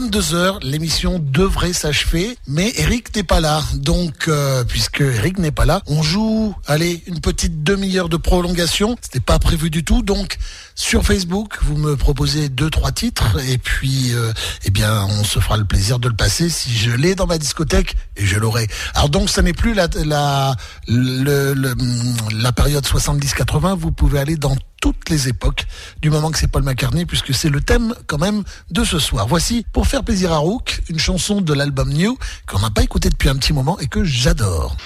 22h, 0.00 0.60
l'émission 0.62 1.18
devrait 1.18 1.74
s'achever, 1.74 2.38
mais 2.46 2.72
Eric 2.76 3.14
n'est 3.14 3.22
pas 3.22 3.40
là. 3.40 3.62
Donc, 3.74 4.28
euh, 4.28 4.64
puisque 4.64 5.02
Eric 5.02 5.38
n'est 5.38 5.50
pas 5.50 5.66
là, 5.66 5.82
on 5.86 6.02
joue, 6.02 6.54
allez, 6.66 7.02
une 7.06 7.20
petite 7.20 7.62
demi-heure 7.62 8.08
de 8.08 8.16
prolongation. 8.16 8.96
C'était 9.02 9.20
pas 9.20 9.38
prévu 9.38 9.68
du 9.68 9.84
tout. 9.84 10.00
Donc, 10.00 10.38
sur 10.74 11.04
Facebook, 11.04 11.58
vous 11.62 11.76
me 11.76 11.96
proposez 11.96 12.48
deux, 12.48 12.70
trois 12.70 12.92
titres, 12.92 13.38
et 13.46 13.58
puis, 13.58 14.14
euh, 14.14 14.32
eh 14.64 14.70
bien, 14.70 15.04
on 15.04 15.22
se 15.22 15.38
fera 15.38 15.58
le 15.58 15.66
plaisir 15.66 15.98
de 15.98 16.08
le 16.08 16.16
passer 16.16 16.48
si 16.48 16.74
je 16.74 16.92
l'ai 16.92 17.14
dans 17.14 17.26
ma 17.26 17.36
discothèque, 17.36 17.94
et 18.16 18.24
je 18.24 18.38
l'aurai. 18.38 18.68
Alors 18.94 19.10
donc, 19.10 19.28
ça 19.28 19.42
n'est 19.42 19.52
plus 19.52 19.74
la, 19.74 19.88
la, 20.02 20.56
la 20.88 22.52
période 22.52 22.86
70-80. 22.86 23.76
Vous 23.76 23.92
pouvez 23.92 24.18
aller 24.18 24.36
dans 24.36 24.56
toutes 24.80 25.10
les 25.10 25.28
époques, 25.28 25.66
du 26.00 26.10
moment 26.10 26.30
que 26.30 26.38
c'est 26.38 26.48
Paul 26.48 26.62
McCartney, 26.62 27.04
puisque 27.04 27.34
c'est 27.34 27.50
le 27.50 27.60
thème 27.60 27.94
quand 28.06 28.18
même 28.18 28.42
de 28.70 28.82
ce 28.84 28.98
soir. 28.98 29.26
Voici, 29.28 29.66
pour 29.72 29.86
faire 29.86 30.02
plaisir 30.02 30.32
à 30.32 30.38
Rook, 30.38 30.82
une 30.88 30.98
chanson 30.98 31.40
de 31.40 31.52
l'album 31.52 31.92
New 31.92 32.18
qu'on 32.46 32.58
n'a 32.60 32.70
pas 32.70 32.82
écouté 32.82 33.10
depuis 33.10 33.28
un 33.28 33.36
petit 33.36 33.52
moment 33.52 33.78
et 33.78 33.86
que 33.86 34.04
j'adore. 34.04 34.76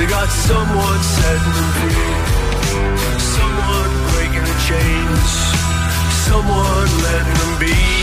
They 0.00 0.06
got 0.06 0.30
someone 0.30 1.02
setting 1.02 1.52
them 1.52 1.70
free. 1.78 3.18
Someone 3.20 3.90
breaking 4.12 4.44
the 4.48 4.56
chains. 4.66 5.30
Someone 6.24 6.88
letting 7.02 7.34
them 7.34 7.60
be. 7.60 7.99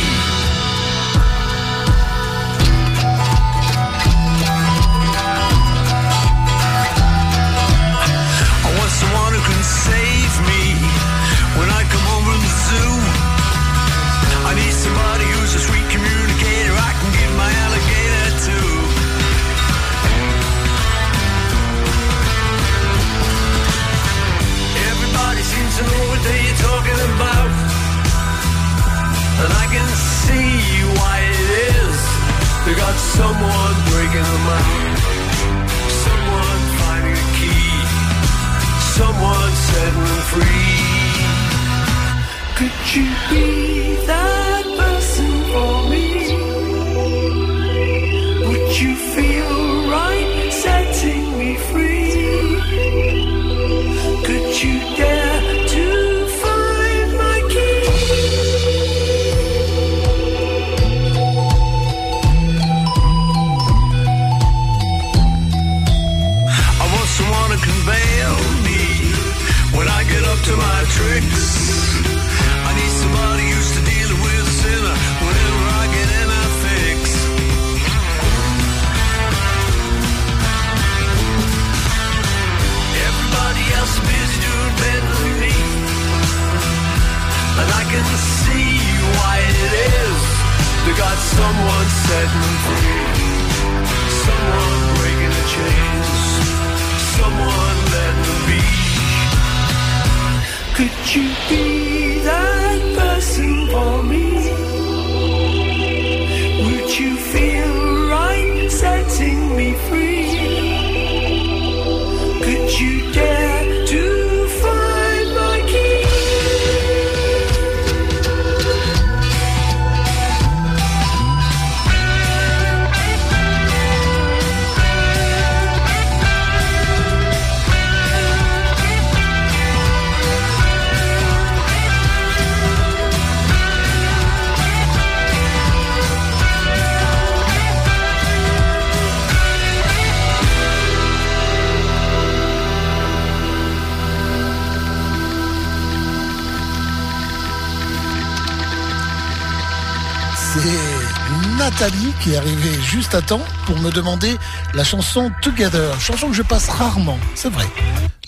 Est 152.31 152.37
arrivée 152.37 152.73
juste 152.81 153.15
à 153.15 153.21
temps 153.21 153.41
pour 153.65 153.77
me 153.79 153.91
demander 153.91 154.37
la 154.73 154.83
chanson 154.83 155.31
Together, 155.41 155.99
chanson 155.99 156.29
que 156.29 156.35
je 156.35 156.41
passe 156.41 156.69
rarement, 156.69 157.17
c'est 157.35 157.49
vrai. 157.51 157.65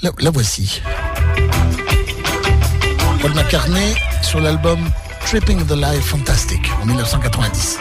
La, 0.01 0.11
la 0.19 0.29
voici. 0.29 0.81
Paul 3.21 3.33
McCartney 3.33 3.95
sur 4.21 4.39
l'album 4.39 4.79
Tripping 5.25 5.65
the 5.65 5.75
Life 5.75 6.05
Fantastic 6.05 6.61
en 6.81 6.85
1990. 6.85 7.79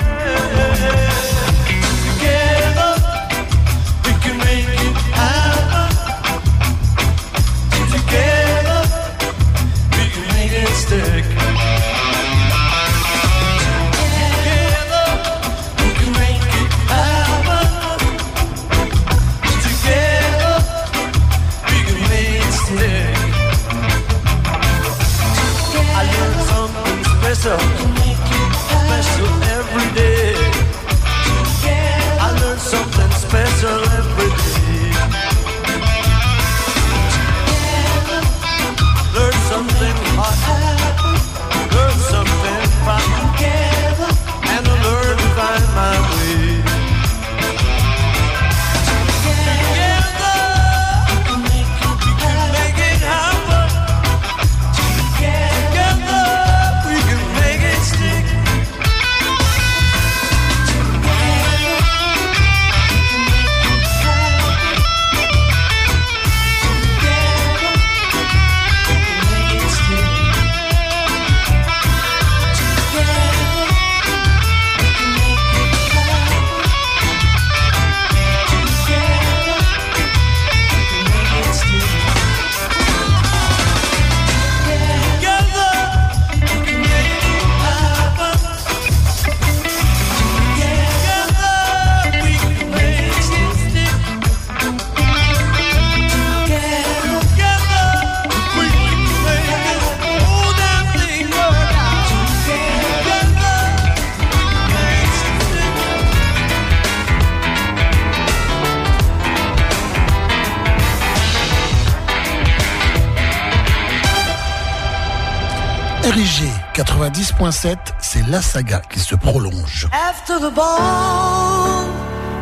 la 118.29 118.43
saga 118.43 118.81
qui 118.81 119.01
se 119.01 119.15
prolonge. 119.17 119.89
After 119.93 120.39
the 120.39 120.51
ball, 120.51 121.87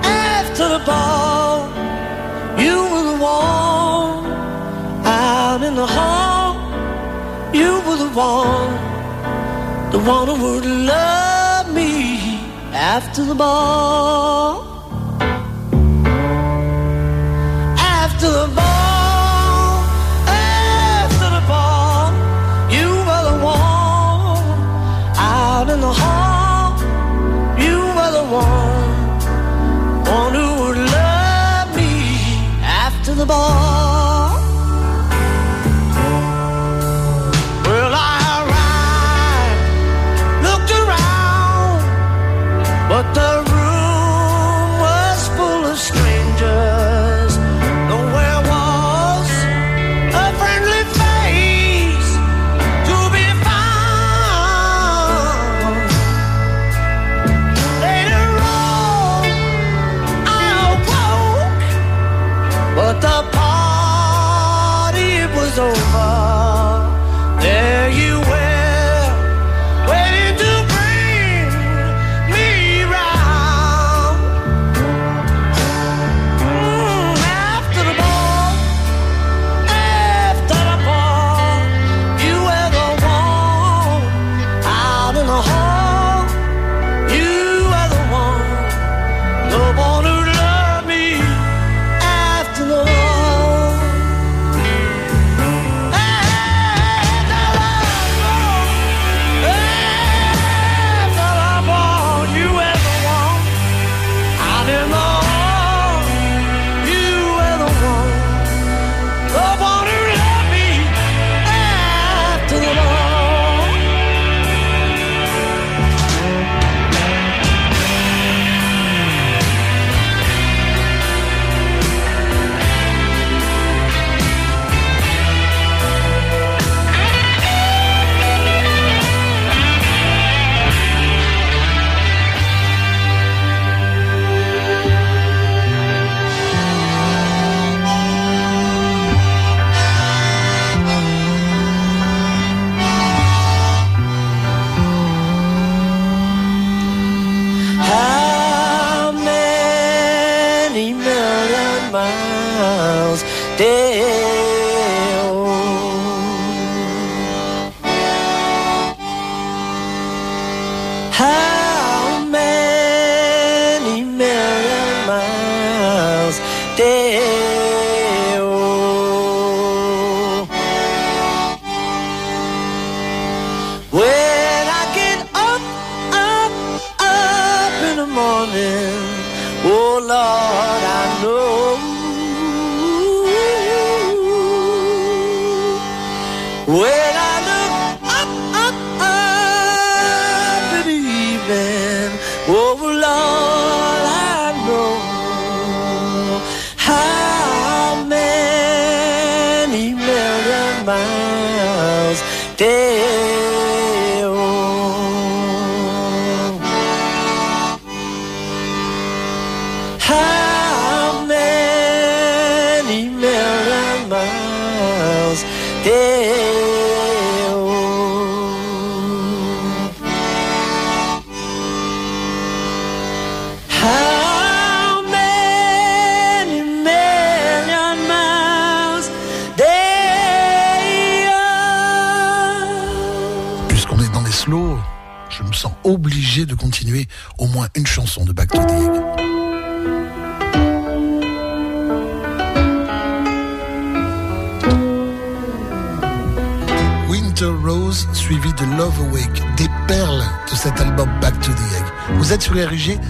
after 0.03 0.69
the 0.69 0.85
ball, 0.85 1.69
you 2.59 2.77
were 2.91 3.05
the 3.13 3.19
one. 3.19 4.27
Out 5.05 5.63
in 5.63 5.75
the 5.75 5.87
hall, 5.87 6.57
you 7.53 7.81
were 7.87 7.97
the 7.97 8.11
one. 8.15 8.73
The 9.93 9.99
one 9.99 10.27
who 10.29 10.37
would 10.43 10.67
love 10.67 11.73
me 11.73 12.41
after 12.73 13.25
the 13.25 13.35
ball. 13.35 14.56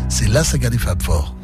C'est 0.09 0.28
là 0.28 0.40
que 0.40 0.47
ça 0.48 0.59
garde 0.59 0.73
les 0.73 0.78
femmes 0.81 1.01
fort. 1.01 1.35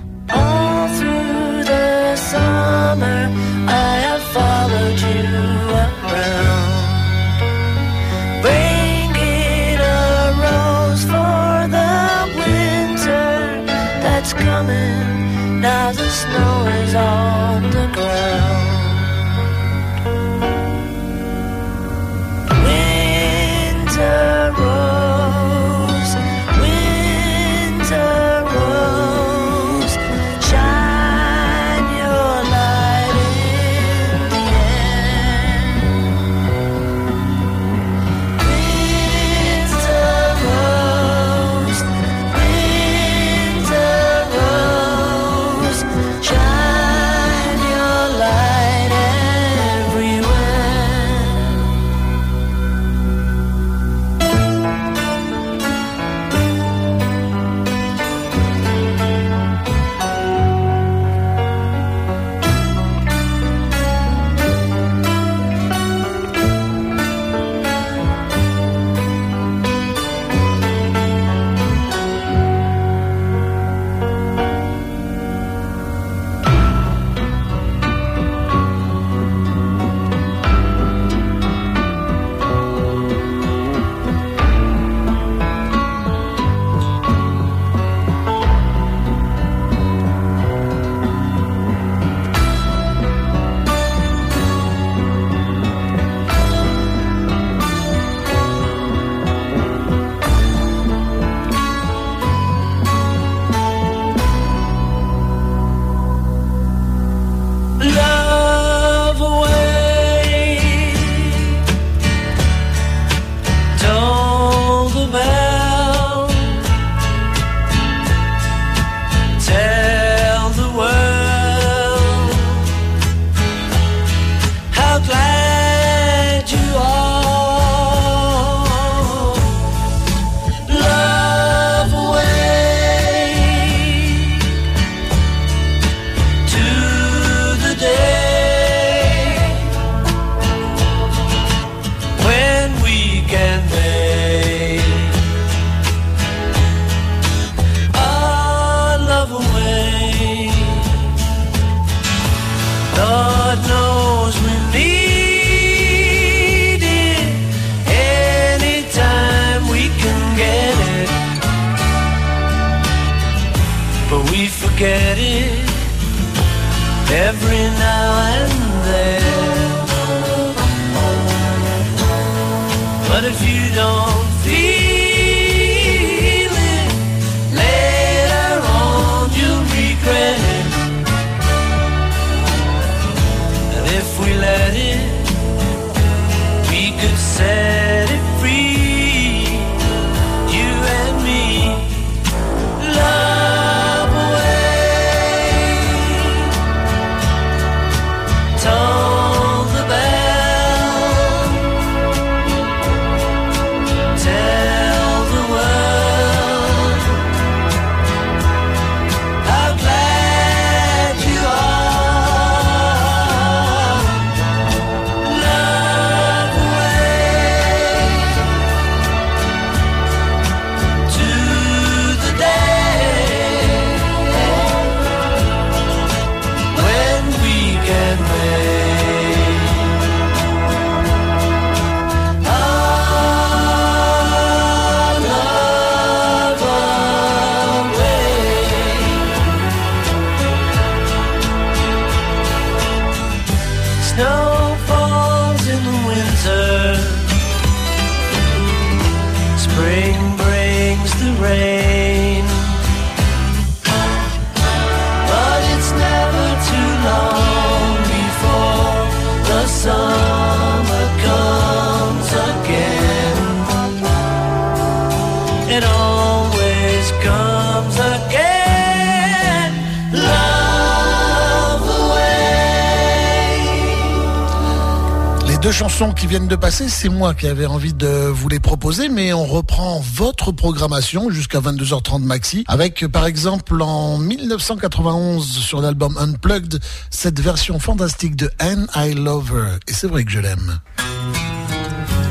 qui 276.10 276.26
viennent 276.26 276.48
de 276.48 276.56
passer, 276.56 276.88
c'est 276.88 277.08
moi 277.08 277.32
qui 277.32 277.46
avais 277.46 277.66
envie 277.66 277.94
de 277.94 278.08
vous 278.08 278.48
les 278.48 278.58
proposer, 278.58 279.08
mais 279.08 279.32
on 279.32 279.44
reprend 279.44 280.00
votre 280.00 280.50
programmation 280.50 281.30
jusqu'à 281.30 281.60
22h30 281.60 282.22
maxi, 282.24 282.64
avec 282.66 283.06
par 283.06 283.26
exemple 283.26 283.80
en 283.80 284.18
1991 284.18 285.46
sur 285.46 285.80
l'album 285.80 286.16
Unplugged, 286.18 286.80
cette 287.10 287.38
version 287.38 287.78
fantastique 287.78 288.34
de 288.34 288.50
And 288.60 288.86
I 288.96 289.14
Love 289.14 289.52
Her, 289.54 289.78
et 289.86 289.92
c'est 289.92 290.08
vrai 290.08 290.24
que 290.24 290.32
je 290.32 290.40
l'aime. 290.40 290.80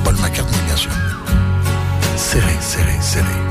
Paul 0.03 0.15
McCartney 0.15 0.57
bien 0.65 0.75
sûr. 0.75 0.91
Serré, 2.17 2.53
serré, 2.59 2.97
serré. 2.99 3.50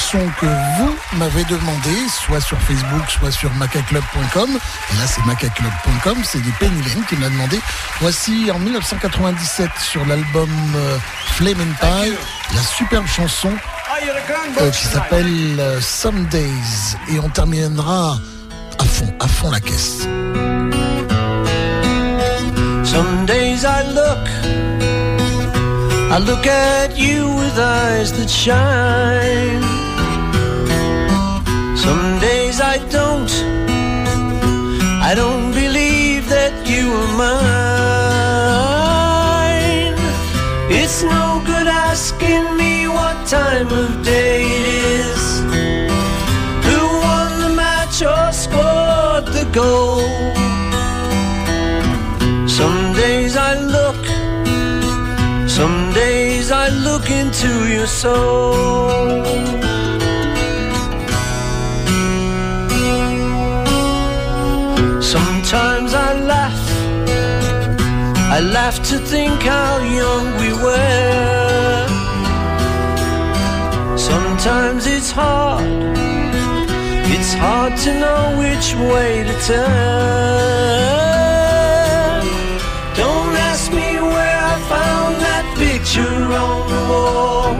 chanson 0.00 0.18
que 0.40 0.46
vous 0.46 1.18
m'avez 1.18 1.44
demandé, 1.44 1.90
soit 2.08 2.40
sur 2.40 2.58
Facebook, 2.60 3.08
soit 3.08 3.30
sur 3.30 3.52
macaclub.com. 3.54 4.48
Et 4.50 4.96
là, 4.96 5.06
c'est 5.06 5.24
macaclub.com, 5.26 6.18
c'est 6.24 6.40
des 6.40 6.52
Penny 6.58 6.80
Lane 6.82 7.04
qui 7.06 7.16
me 7.16 7.22
l'a 7.22 7.28
demandé. 7.28 7.60
Voici 8.00 8.50
en 8.50 8.58
1997 8.58 9.68
sur 9.78 10.04
l'album 10.06 10.48
euh, 10.76 10.98
Flame 11.32 11.60
and 11.60 11.74
Pie, 11.80 12.12
la 12.54 12.62
superbe 12.62 13.06
chanson 13.06 13.50
euh, 14.60 14.70
qui 14.70 14.86
s'appelle 14.86 15.60
euh, 15.60 15.80
Some 15.80 16.24
Days. 16.26 16.96
Et 17.12 17.18
on 17.20 17.28
terminera 17.28 18.18
à 18.78 18.84
fond, 18.84 19.12
à 19.20 19.28
fond 19.28 19.50
la 19.50 19.60
caisse. 19.60 20.06
Some 22.84 23.26
days 23.26 23.64
I 23.64 23.82
look, 23.92 24.28
I 26.10 26.18
look 26.18 26.46
at 26.46 26.98
you 26.98 27.28
with 27.36 27.58
eyes 27.58 28.12
that 28.12 28.28
shine. 28.28 29.89
Some 31.84 32.06
days 32.20 32.60
I 32.60 32.76
don't, 32.96 33.32
I 35.08 35.14
don't 35.14 35.50
believe 35.52 36.28
that 36.28 36.52
you 36.68 36.92
are 37.00 37.12
mine. 37.24 37.80
It's 40.70 41.02
no 41.02 41.40
good 41.46 41.66
asking 41.66 42.56
me 42.58 42.86
what 42.86 43.16
time 43.26 43.68
of 43.82 44.04
day 44.04 44.42
it 44.58 44.66
is. 45.00 45.40
Who 46.66 46.80
won 47.06 47.30
the 47.44 47.52
match 47.62 47.96
or 48.02 48.30
scored 48.44 49.26
the 49.38 49.46
goal? 49.60 50.04
Some 52.46 52.92
days 52.92 53.36
I 53.38 53.52
look, 53.76 54.04
some 55.48 55.92
days 55.94 56.50
I 56.50 56.68
look 56.86 57.08
into 57.10 57.50
your 57.74 57.86
soul. 57.86 59.69
I 68.40 68.42
laugh 68.42 68.78
to 68.88 68.96
think 68.98 69.42
how 69.42 69.78
young 70.00 70.26
we 70.40 70.50
were. 70.64 71.88
Sometimes 73.98 74.86
it's 74.86 75.10
hard, 75.10 75.62
it's 77.14 77.34
hard 77.34 77.76
to 77.84 77.90
know 78.02 78.22
which 78.42 78.74
way 78.92 79.24
to 79.28 79.34
turn. 79.46 79.60
Don't 82.96 83.36
ask 83.50 83.70
me 83.72 84.00
where 84.00 84.38
I 84.52 84.56
found 84.72 85.12
that 85.26 85.44
picture 85.58 86.20
on 86.46 86.60
the 86.72 86.82
wall. 86.90 87.52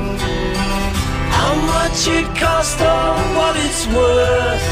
How 1.36 1.54
much 1.74 2.08
it 2.08 2.26
cost 2.40 2.80
or 2.80 3.12
what 3.36 3.54
it's 3.66 3.84
worth. 3.98 4.64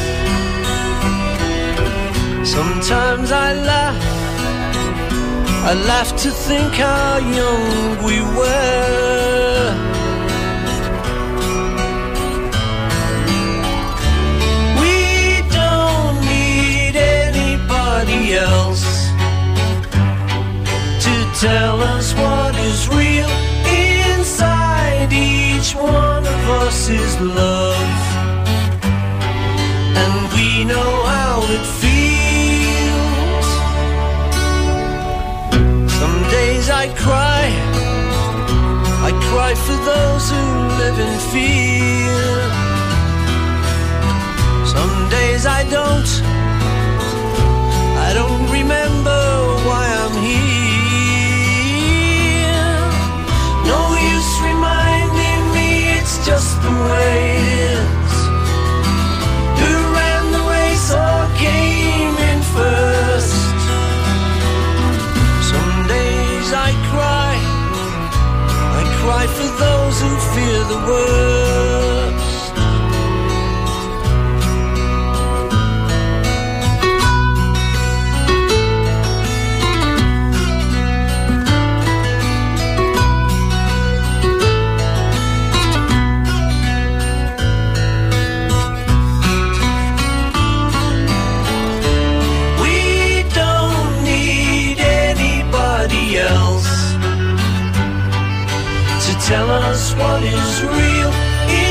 Sometimes 2.47 3.31
I 3.31 3.53
laugh, 3.53 4.08
I 5.71 5.75
laugh 5.75 6.17
to 6.23 6.31
think 6.31 6.73
how 6.73 7.19
young 7.19 8.03
we 8.03 8.23
were. 8.39 9.69
We 14.81 14.97
don't 15.59 16.21
need 16.25 16.97
anybody 16.97 18.33
else 18.33 19.11
to 21.05 21.15
tell 21.39 21.83
us 21.83 22.15
what 22.15 22.55
is 22.71 22.89
real 22.89 23.29
inside 23.69 25.13
each 25.13 25.75
one 25.75 26.25
of 26.25 26.43
us 26.65 26.89
is 26.89 27.21
love 27.21 28.01
and 30.03 30.33
we 30.33 30.65
know 30.65 31.03
how 31.05 31.43
it 31.43 31.67
feels 31.79 31.98
i 36.85 36.87
cry. 36.95 37.45
I 39.09 39.11
cry 39.31 39.53
for 39.67 39.79
those 39.91 40.25
who 40.33 40.45
live 40.83 40.99
in 41.07 41.15
fear. 41.33 42.23
Some 44.75 44.95
days 45.17 45.43
i 45.59 45.61
don't. 45.77 46.11
I 48.07 48.09
don't 48.19 48.45
remember 48.59 49.23
why 49.67 49.85
I'm 50.03 50.17
here. 50.31 50.69
No 53.73 53.81
use 54.15 54.33
reminding 54.51 55.43
me 55.57 55.69
it's 55.99 56.17
just 56.29 56.51
the 56.63 56.75
way 56.89 57.28
those 69.59 70.01
who 70.01 70.11
fear 70.35 70.65
the 70.65 70.79
worst. 70.87 71.78
Tell 99.29 99.51
us 99.51 99.95
what 99.95 100.23
is 100.23 100.63
real 100.65 101.13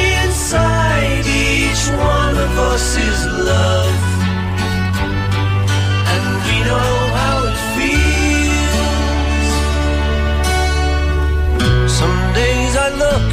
inside 0.06 1.26
each 1.26 1.90
one 1.90 2.38
of 2.38 2.54
us 2.72 2.96
is 2.98 3.26
love, 3.26 4.00
and 6.14 6.26
we 6.46 6.56
know 6.70 6.94
how 7.20 7.38
it 7.50 7.58
feels. 7.76 9.50
Some 12.00 12.20
days 12.42 12.74
I 12.86 12.90
look, 13.04 13.28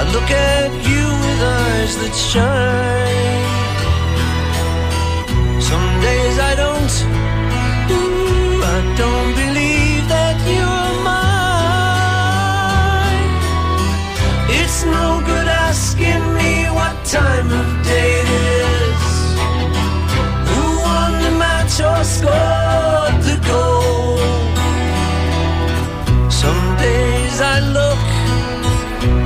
I 0.00 0.02
look 0.14 0.30
at 0.30 0.70
you 0.90 1.04
with 1.22 1.40
eyes 1.60 1.92
that 2.00 2.14
shine. 2.30 3.42
Some 5.70 5.88
days 6.08 6.36
I 6.50 6.52
don't, 6.62 6.94
I 8.74 8.78
don't 8.98 9.30
believe 9.36 9.83
No 14.86 15.22
good 15.24 15.48
asking 15.48 16.24
me 16.34 16.66
what 16.78 16.94
time 17.04 17.50
of 17.50 17.68
day 17.84 18.20
it 18.20 18.28
is. 18.60 19.02
Who 20.50 20.64
won 20.86 21.12
the 21.24 21.32
match 21.44 21.80
or 21.80 22.04
scored 22.04 23.16
the 23.28 23.38
goal? 23.50 24.18
Some 26.30 26.64
days 26.76 27.40
I 27.40 27.60
look, 27.78 28.04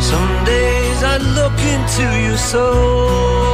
some 0.00 0.44
days 0.44 1.02
I 1.02 1.16
look 1.36 1.58
into 1.74 2.04
your 2.26 2.36
soul. 2.36 3.47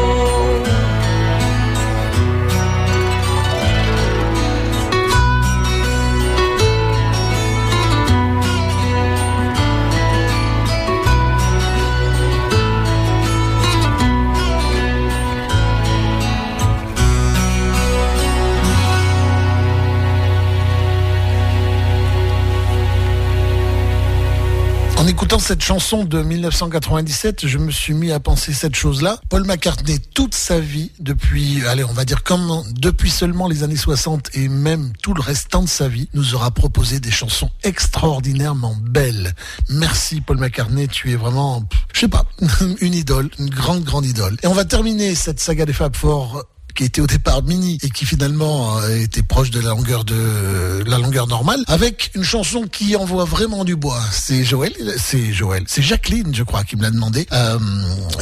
Écoutant 25.34 25.48
cette 25.48 25.64
chanson 25.64 26.04
de 26.04 26.22
1997, 26.22 27.48
je 27.48 27.58
me 27.58 27.72
suis 27.72 27.92
mis 27.92 28.12
à 28.12 28.20
penser 28.20 28.52
cette 28.52 28.76
chose-là. 28.76 29.18
Paul 29.28 29.44
McCartney, 29.44 29.98
toute 29.98 30.32
sa 30.32 30.60
vie, 30.60 30.92
depuis, 31.00 31.66
allez, 31.66 31.82
on 31.82 31.92
va 31.92 32.04
dire 32.04 32.22
comme 32.22 32.62
depuis 32.70 33.10
seulement 33.10 33.48
les 33.48 33.64
années 33.64 33.74
60 33.74 34.30
et 34.34 34.48
même 34.48 34.92
tout 35.02 35.12
le 35.12 35.20
restant 35.20 35.62
de 35.62 35.68
sa 35.68 35.88
vie, 35.88 36.08
nous 36.14 36.36
aura 36.36 36.52
proposé 36.52 37.00
des 37.00 37.10
chansons 37.10 37.50
extraordinairement 37.64 38.76
belles. 38.80 39.34
Merci 39.68 40.20
Paul 40.20 40.38
McCartney, 40.38 40.86
tu 40.86 41.10
es 41.10 41.16
vraiment, 41.16 41.64
je 41.92 42.00
sais 42.00 42.08
pas, 42.08 42.26
une 42.80 42.94
idole, 42.94 43.28
une 43.40 43.50
grande, 43.50 43.82
grande 43.82 44.06
idole. 44.06 44.36
Et 44.44 44.46
on 44.46 44.54
va 44.54 44.64
terminer 44.64 45.16
cette 45.16 45.40
saga 45.40 45.66
des 45.66 45.72
Fab 45.72 45.96
Four 45.96 46.44
qui 46.74 46.84
était 46.84 47.00
au 47.00 47.06
départ 47.06 47.42
mini 47.42 47.78
et 47.82 47.90
qui 47.90 48.04
finalement 48.06 48.78
euh, 48.78 48.96
était 48.96 49.22
proche 49.22 49.50
de 49.50 49.60
la 49.60 49.70
longueur 49.70 50.04
de 50.04 50.82
la 50.86 50.98
longueur 50.98 51.26
normale, 51.26 51.62
avec 51.68 52.10
une 52.14 52.24
chanson 52.24 52.66
qui 52.70 52.96
envoie 52.96 53.24
vraiment 53.24 53.64
du 53.64 53.76
bois. 53.76 54.00
C'est 54.12 54.44
Joël, 54.44 54.72
c'est 54.96 55.32
Joël, 55.32 55.64
c'est 55.66 55.82
Jacqueline, 55.82 56.34
je 56.34 56.42
crois, 56.42 56.64
qui 56.64 56.76
me 56.76 56.82
l'a 56.82 56.90
demandé. 56.90 57.26
Euh, 57.32 57.58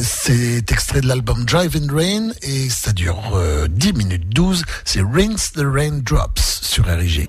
c'est 0.01 0.71
extrait 0.71 1.01
de 1.01 1.09
l'album 1.09 1.45
Drive 1.45 1.77
in 1.77 1.93
Rain 1.93 2.33
et 2.43 2.69
ça 2.69 2.93
dure 2.93 3.41
10 3.71 3.93
minutes 3.95 4.29
12. 4.29 4.63
C'est 4.85 5.03
Rinse 5.03 5.53
the 5.53 5.65
Raindrops 5.65 6.61
sur 6.63 6.87
RIG. 6.87 7.29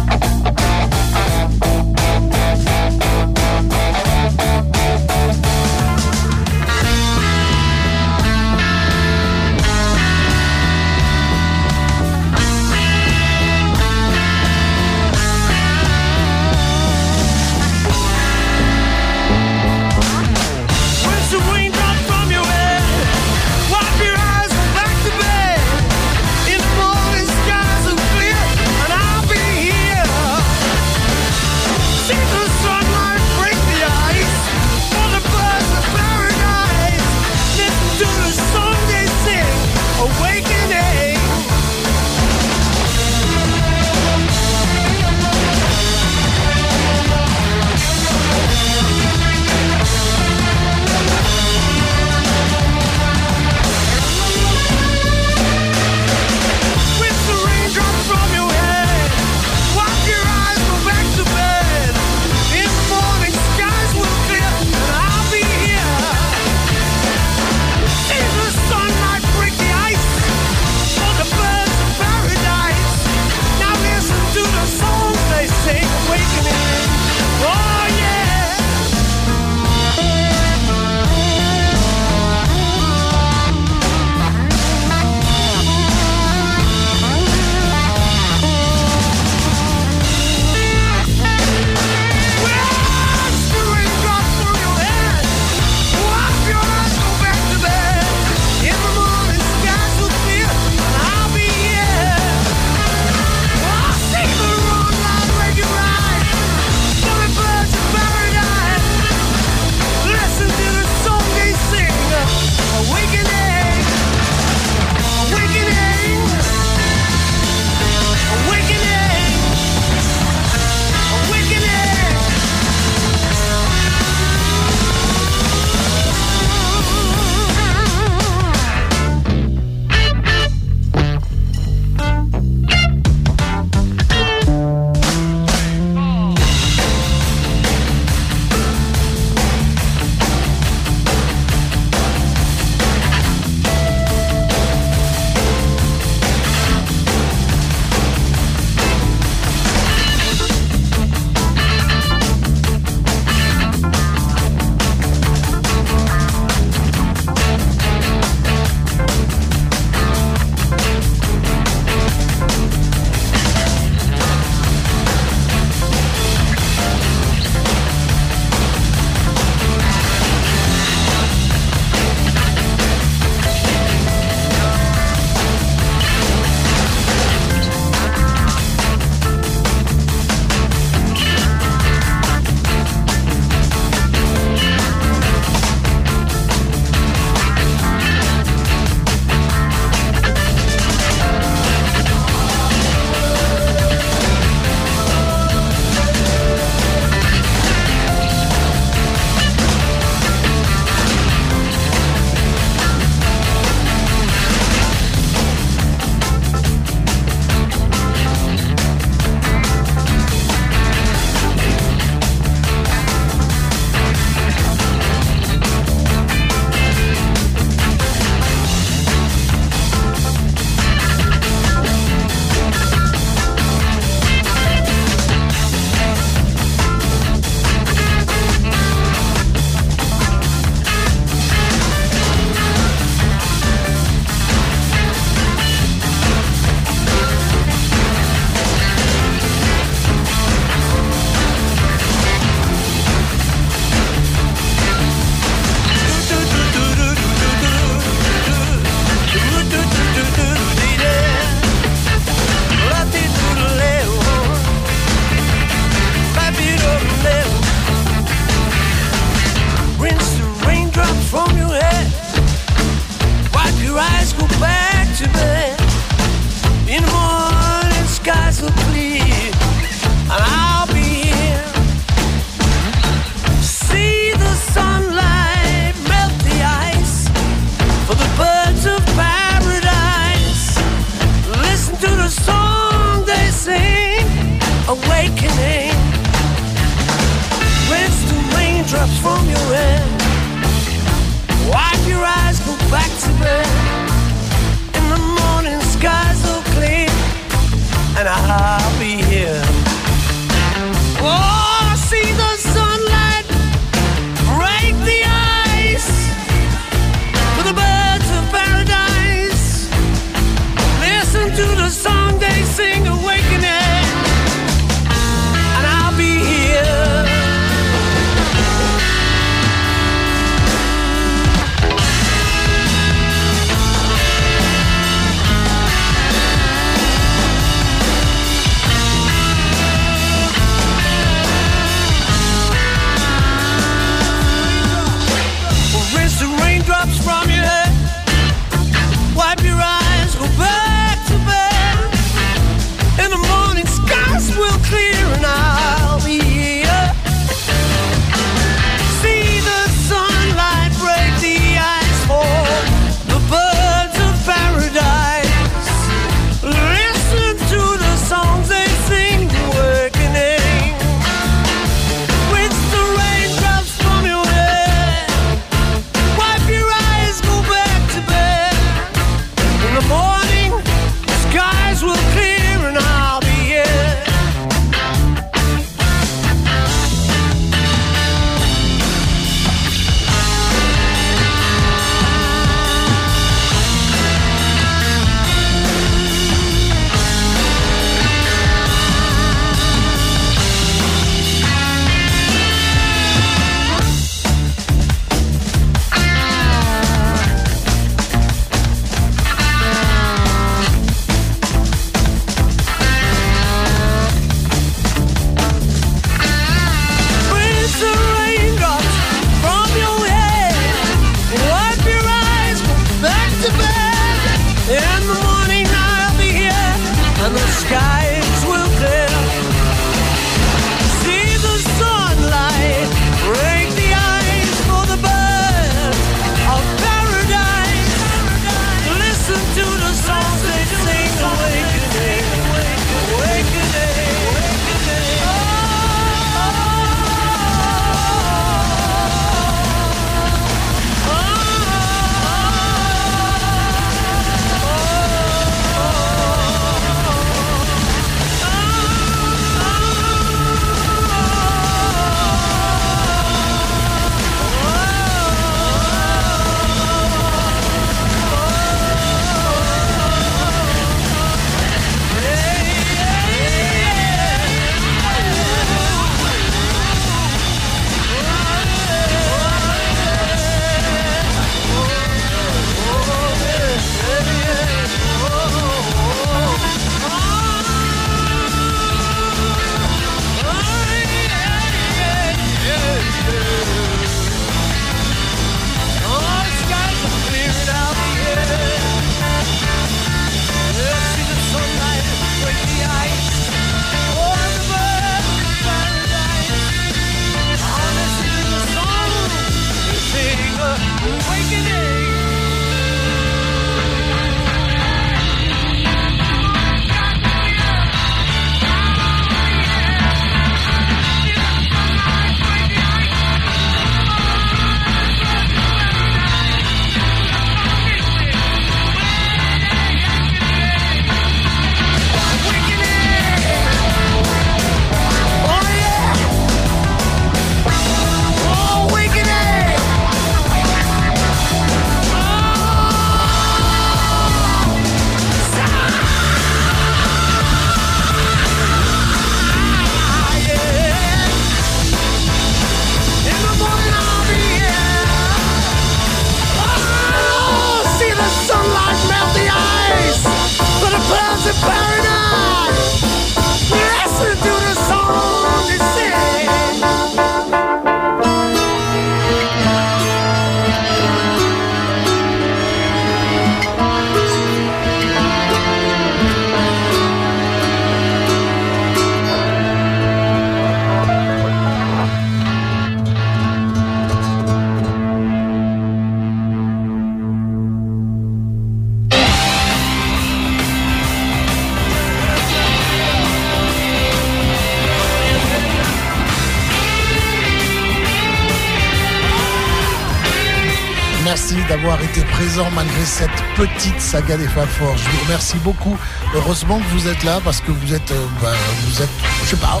Malgré 592.90 593.24
cette 593.24 593.50
petite 593.76 594.20
saga 594.20 594.56
des 594.56 594.66
Fab 594.66 594.88
Four. 594.88 595.16
Je 595.16 595.30
vous 595.30 595.44
remercie 595.44 595.78
beaucoup. 595.78 596.16
Heureusement 596.54 596.98
que 596.98 597.08
vous 597.14 597.28
êtes 597.28 597.42
là 597.44 597.60
parce 597.64 597.80
que 597.80 597.92
vous 597.92 598.14
êtes, 598.14 598.30
euh, 598.30 598.46
bah, 598.60 598.72
vous 599.04 599.24
je 599.64 599.68
sais 599.68 599.76
pas, 599.76 600.00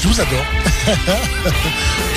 je 0.00 0.08
vous 0.08 0.20
adore. 0.20 0.44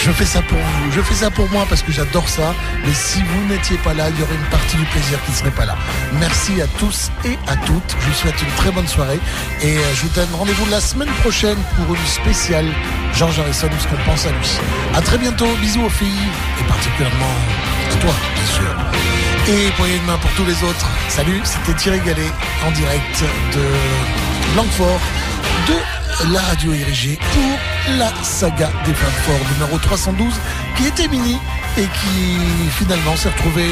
je 0.03 0.11
fais 0.11 0.25
ça 0.25 0.41
pour 0.41 0.57
vous. 0.57 0.91
Je 0.91 1.01
fais 1.01 1.13
ça 1.13 1.31
pour 1.31 1.49
moi 1.49 1.65
parce 1.69 1.81
que 1.81 1.91
j'adore 1.91 2.27
ça. 2.27 2.53
Mais 2.85 2.93
si 2.93 3.21
vous 3.21 3.53
n'étiez 3.53 3.77
pas 3.77 3.93
là, 3.93 4.09
il 4.09 4.19
y 4.19 4.23
aurait 4.23 4.35
une 4.35 4.49
partie 4.49 4.77
du 4.77 4.85
plaisir 4.85 5.23
qui 5.25 5.31
ne 5.31 5.37
serait 5.37 5.51
pas 5.51 5.65
là. 5.65 5.75
Merci 6.19 6.61
à 6.61 6.67
tous 6.79 7.11
et 7.25 7.37
à 7.47 7.55
toutes. 7.57 7.95
Je 7.99 8.07
vous 8.07 8.13
souhaite 8.13 8.41
une 8.41 8.55
très 8.55 8.71
bonne 8.71 8.87
soirée 8.87 9.19
et 9.61 9.77
euh, 9.77 9.81
je 9.95 10.01
vous 10.03 10.13
donne 10.15 10.29
rendez-vous 10.33 10.69
la 10.69 10.81
semaine 10.81 11.11
prochaine 11.21 11.57
pour 11.75 11.95
une 11.95 12.07
spéciale 12.07 12.65
George 13.13 13.39
Harrison, 13.39 13.69
ce 13.79 13.87
qu'on 13.87 14.03
pense 14.03 14.25
à 14.25 14.29
lui. 14.29 14.49
À 14.95 15.01
très 15.01 15.17
bientôt. 15.17 15.47
Bisous 15.61 15.83
aux 15.83 15.89
filles 15.89 16.29
et 16.59 16.63
particulièrement 16.67 17.33
à 17.91 17.95
toi, 17.95 18.13
bien 18.35 18.45
sûr. 18.45 19.12
Et 19.45 19.71
poignée 19.75 19.99
de 19.99 20.05
main 20.05 20.17
pour 20.19 20.31
tous 20.35 20.45
les 20.45 20.63
autres. 20.63 20.87
Salut, 21.09 21.41
c'était 21.43 21.73
Thierry 21.77 21.99
Gallet 21.99 22.31
en 22.65 22.71
direct 22.71 23.23
de 23.53 24.55
Langfort 24.55 25.01
de 25.67 26.33
la 26.33 26.39
radio 26.39 26.73
érigée 26.73 27.19
pour 27.33 27.97
la 27.97 28.09
saga 28.23 28.71
des 28.85 28.93
femmes 28.93 29.11
forts 29.25 29.51
numéro 29.53 29.77
312 29.77 30.33
qui 30.77 30.87
était 30.87 31.09
mini 31.09 31.37
et 31.77 31.81
qui 31.81 32.69
finalement 32.71 33.17
s'est 33.17 33.29
retrouvé 33.29 33.65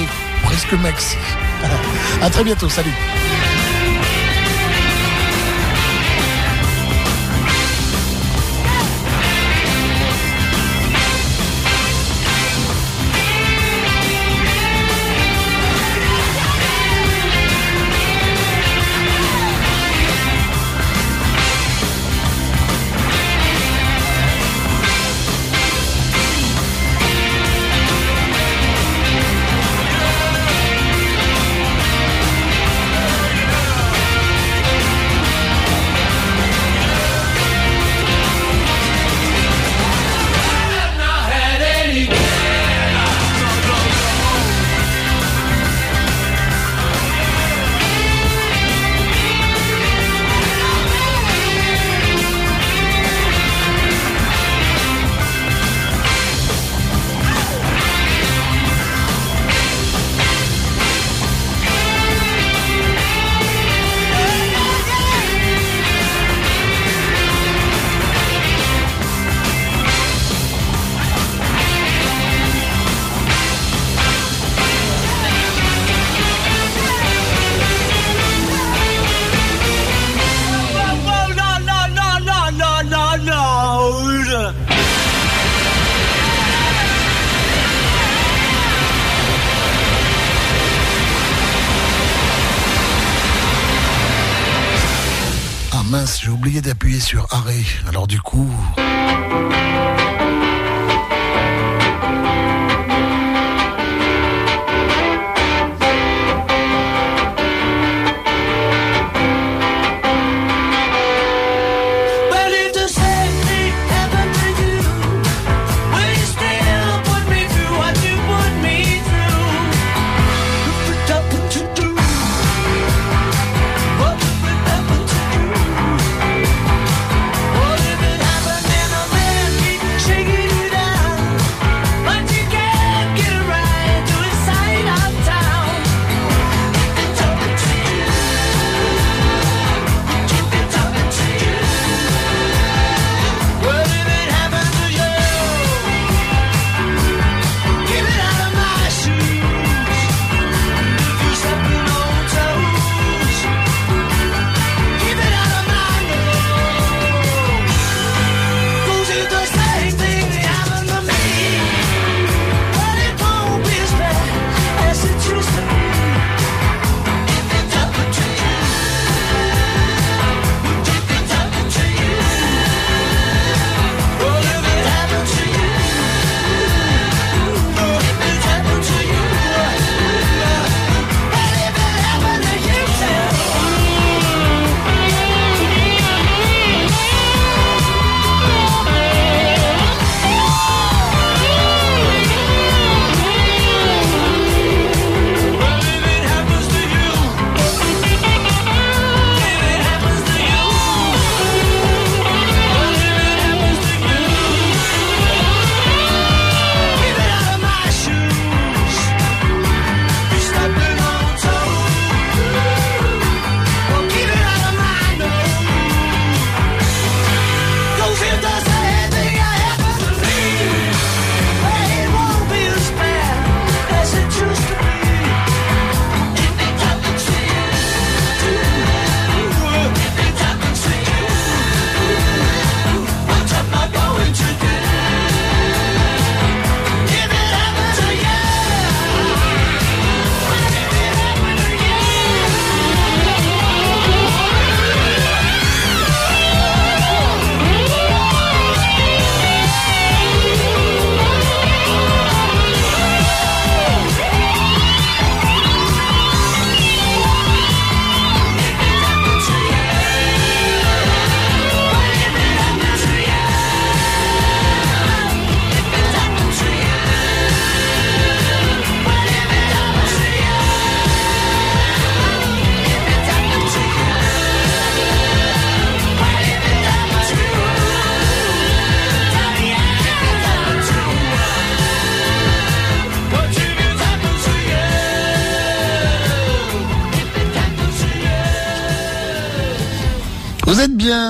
presque 0.43 0.73
maxi. 0.73 1.15
À 2.21 2.29
très 2.29 2.43
bientôt, 2.43 2.67
salut. 2.67 2.93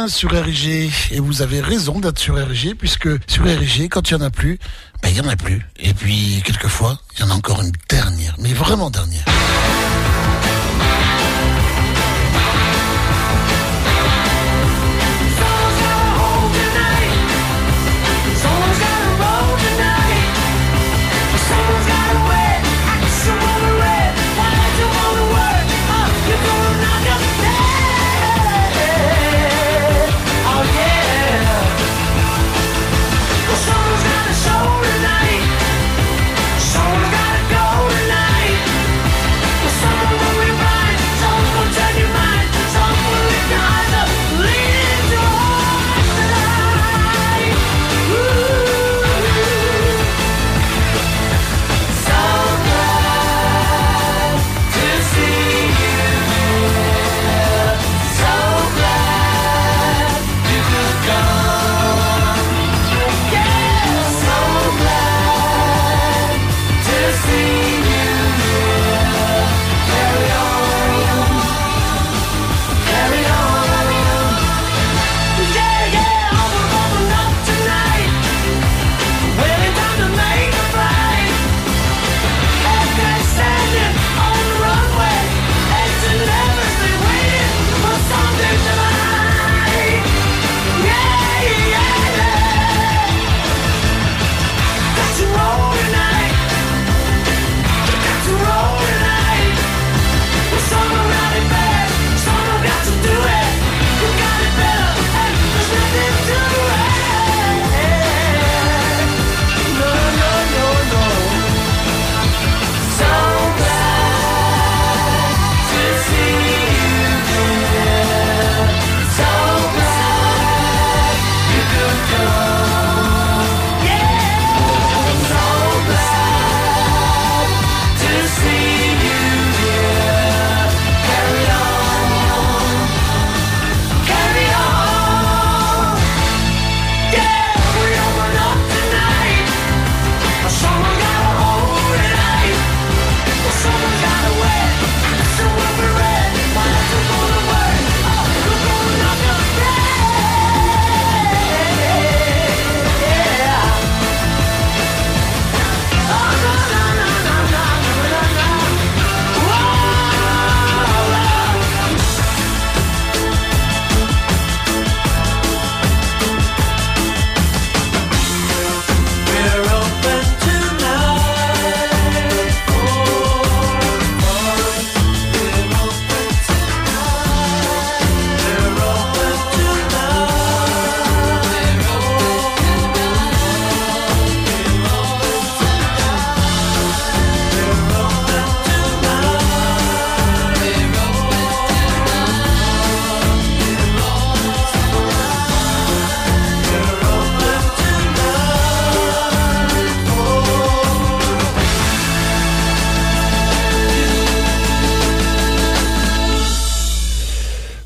Sur 0.08 0.30
RG 0.30 0.92
et 1.12 1.20
vous 1.20 1.42
avez 1.42 1.60
raison 1.60 2.00
d'être 2.00 2.20
sur 2.20 2.36
RG 2.36 2.76
puisque 2.78 3.10
sur 3.28 3.46
RG, 3.46 3.90
quand 3.90 4.12
il 4.12 4.16
n'y 4.16 4.22
en 4.22 4.26
a 4.26 4.30
plus, 4.30 4.60
ben, 5.02 5.10
il 5.10 5.16
n'y 5.16 5.22
en 5.22 5.28
a 5.28 5.36
plus. 5.36 5.66
Et 5.80 5.94
puis, 5.96 6.44
quelquefois, 6.46 7.00
il 7.16 7.22
y 7.22 7.24
en 7.24 7.32
a 7.32 7.34
encore 7.34 7.62
une 7.64 7.72
dernière, 7.90 8.36
mais 8.38 8.54
vraiment 8.54 8.92
dernière. 8.92 9.26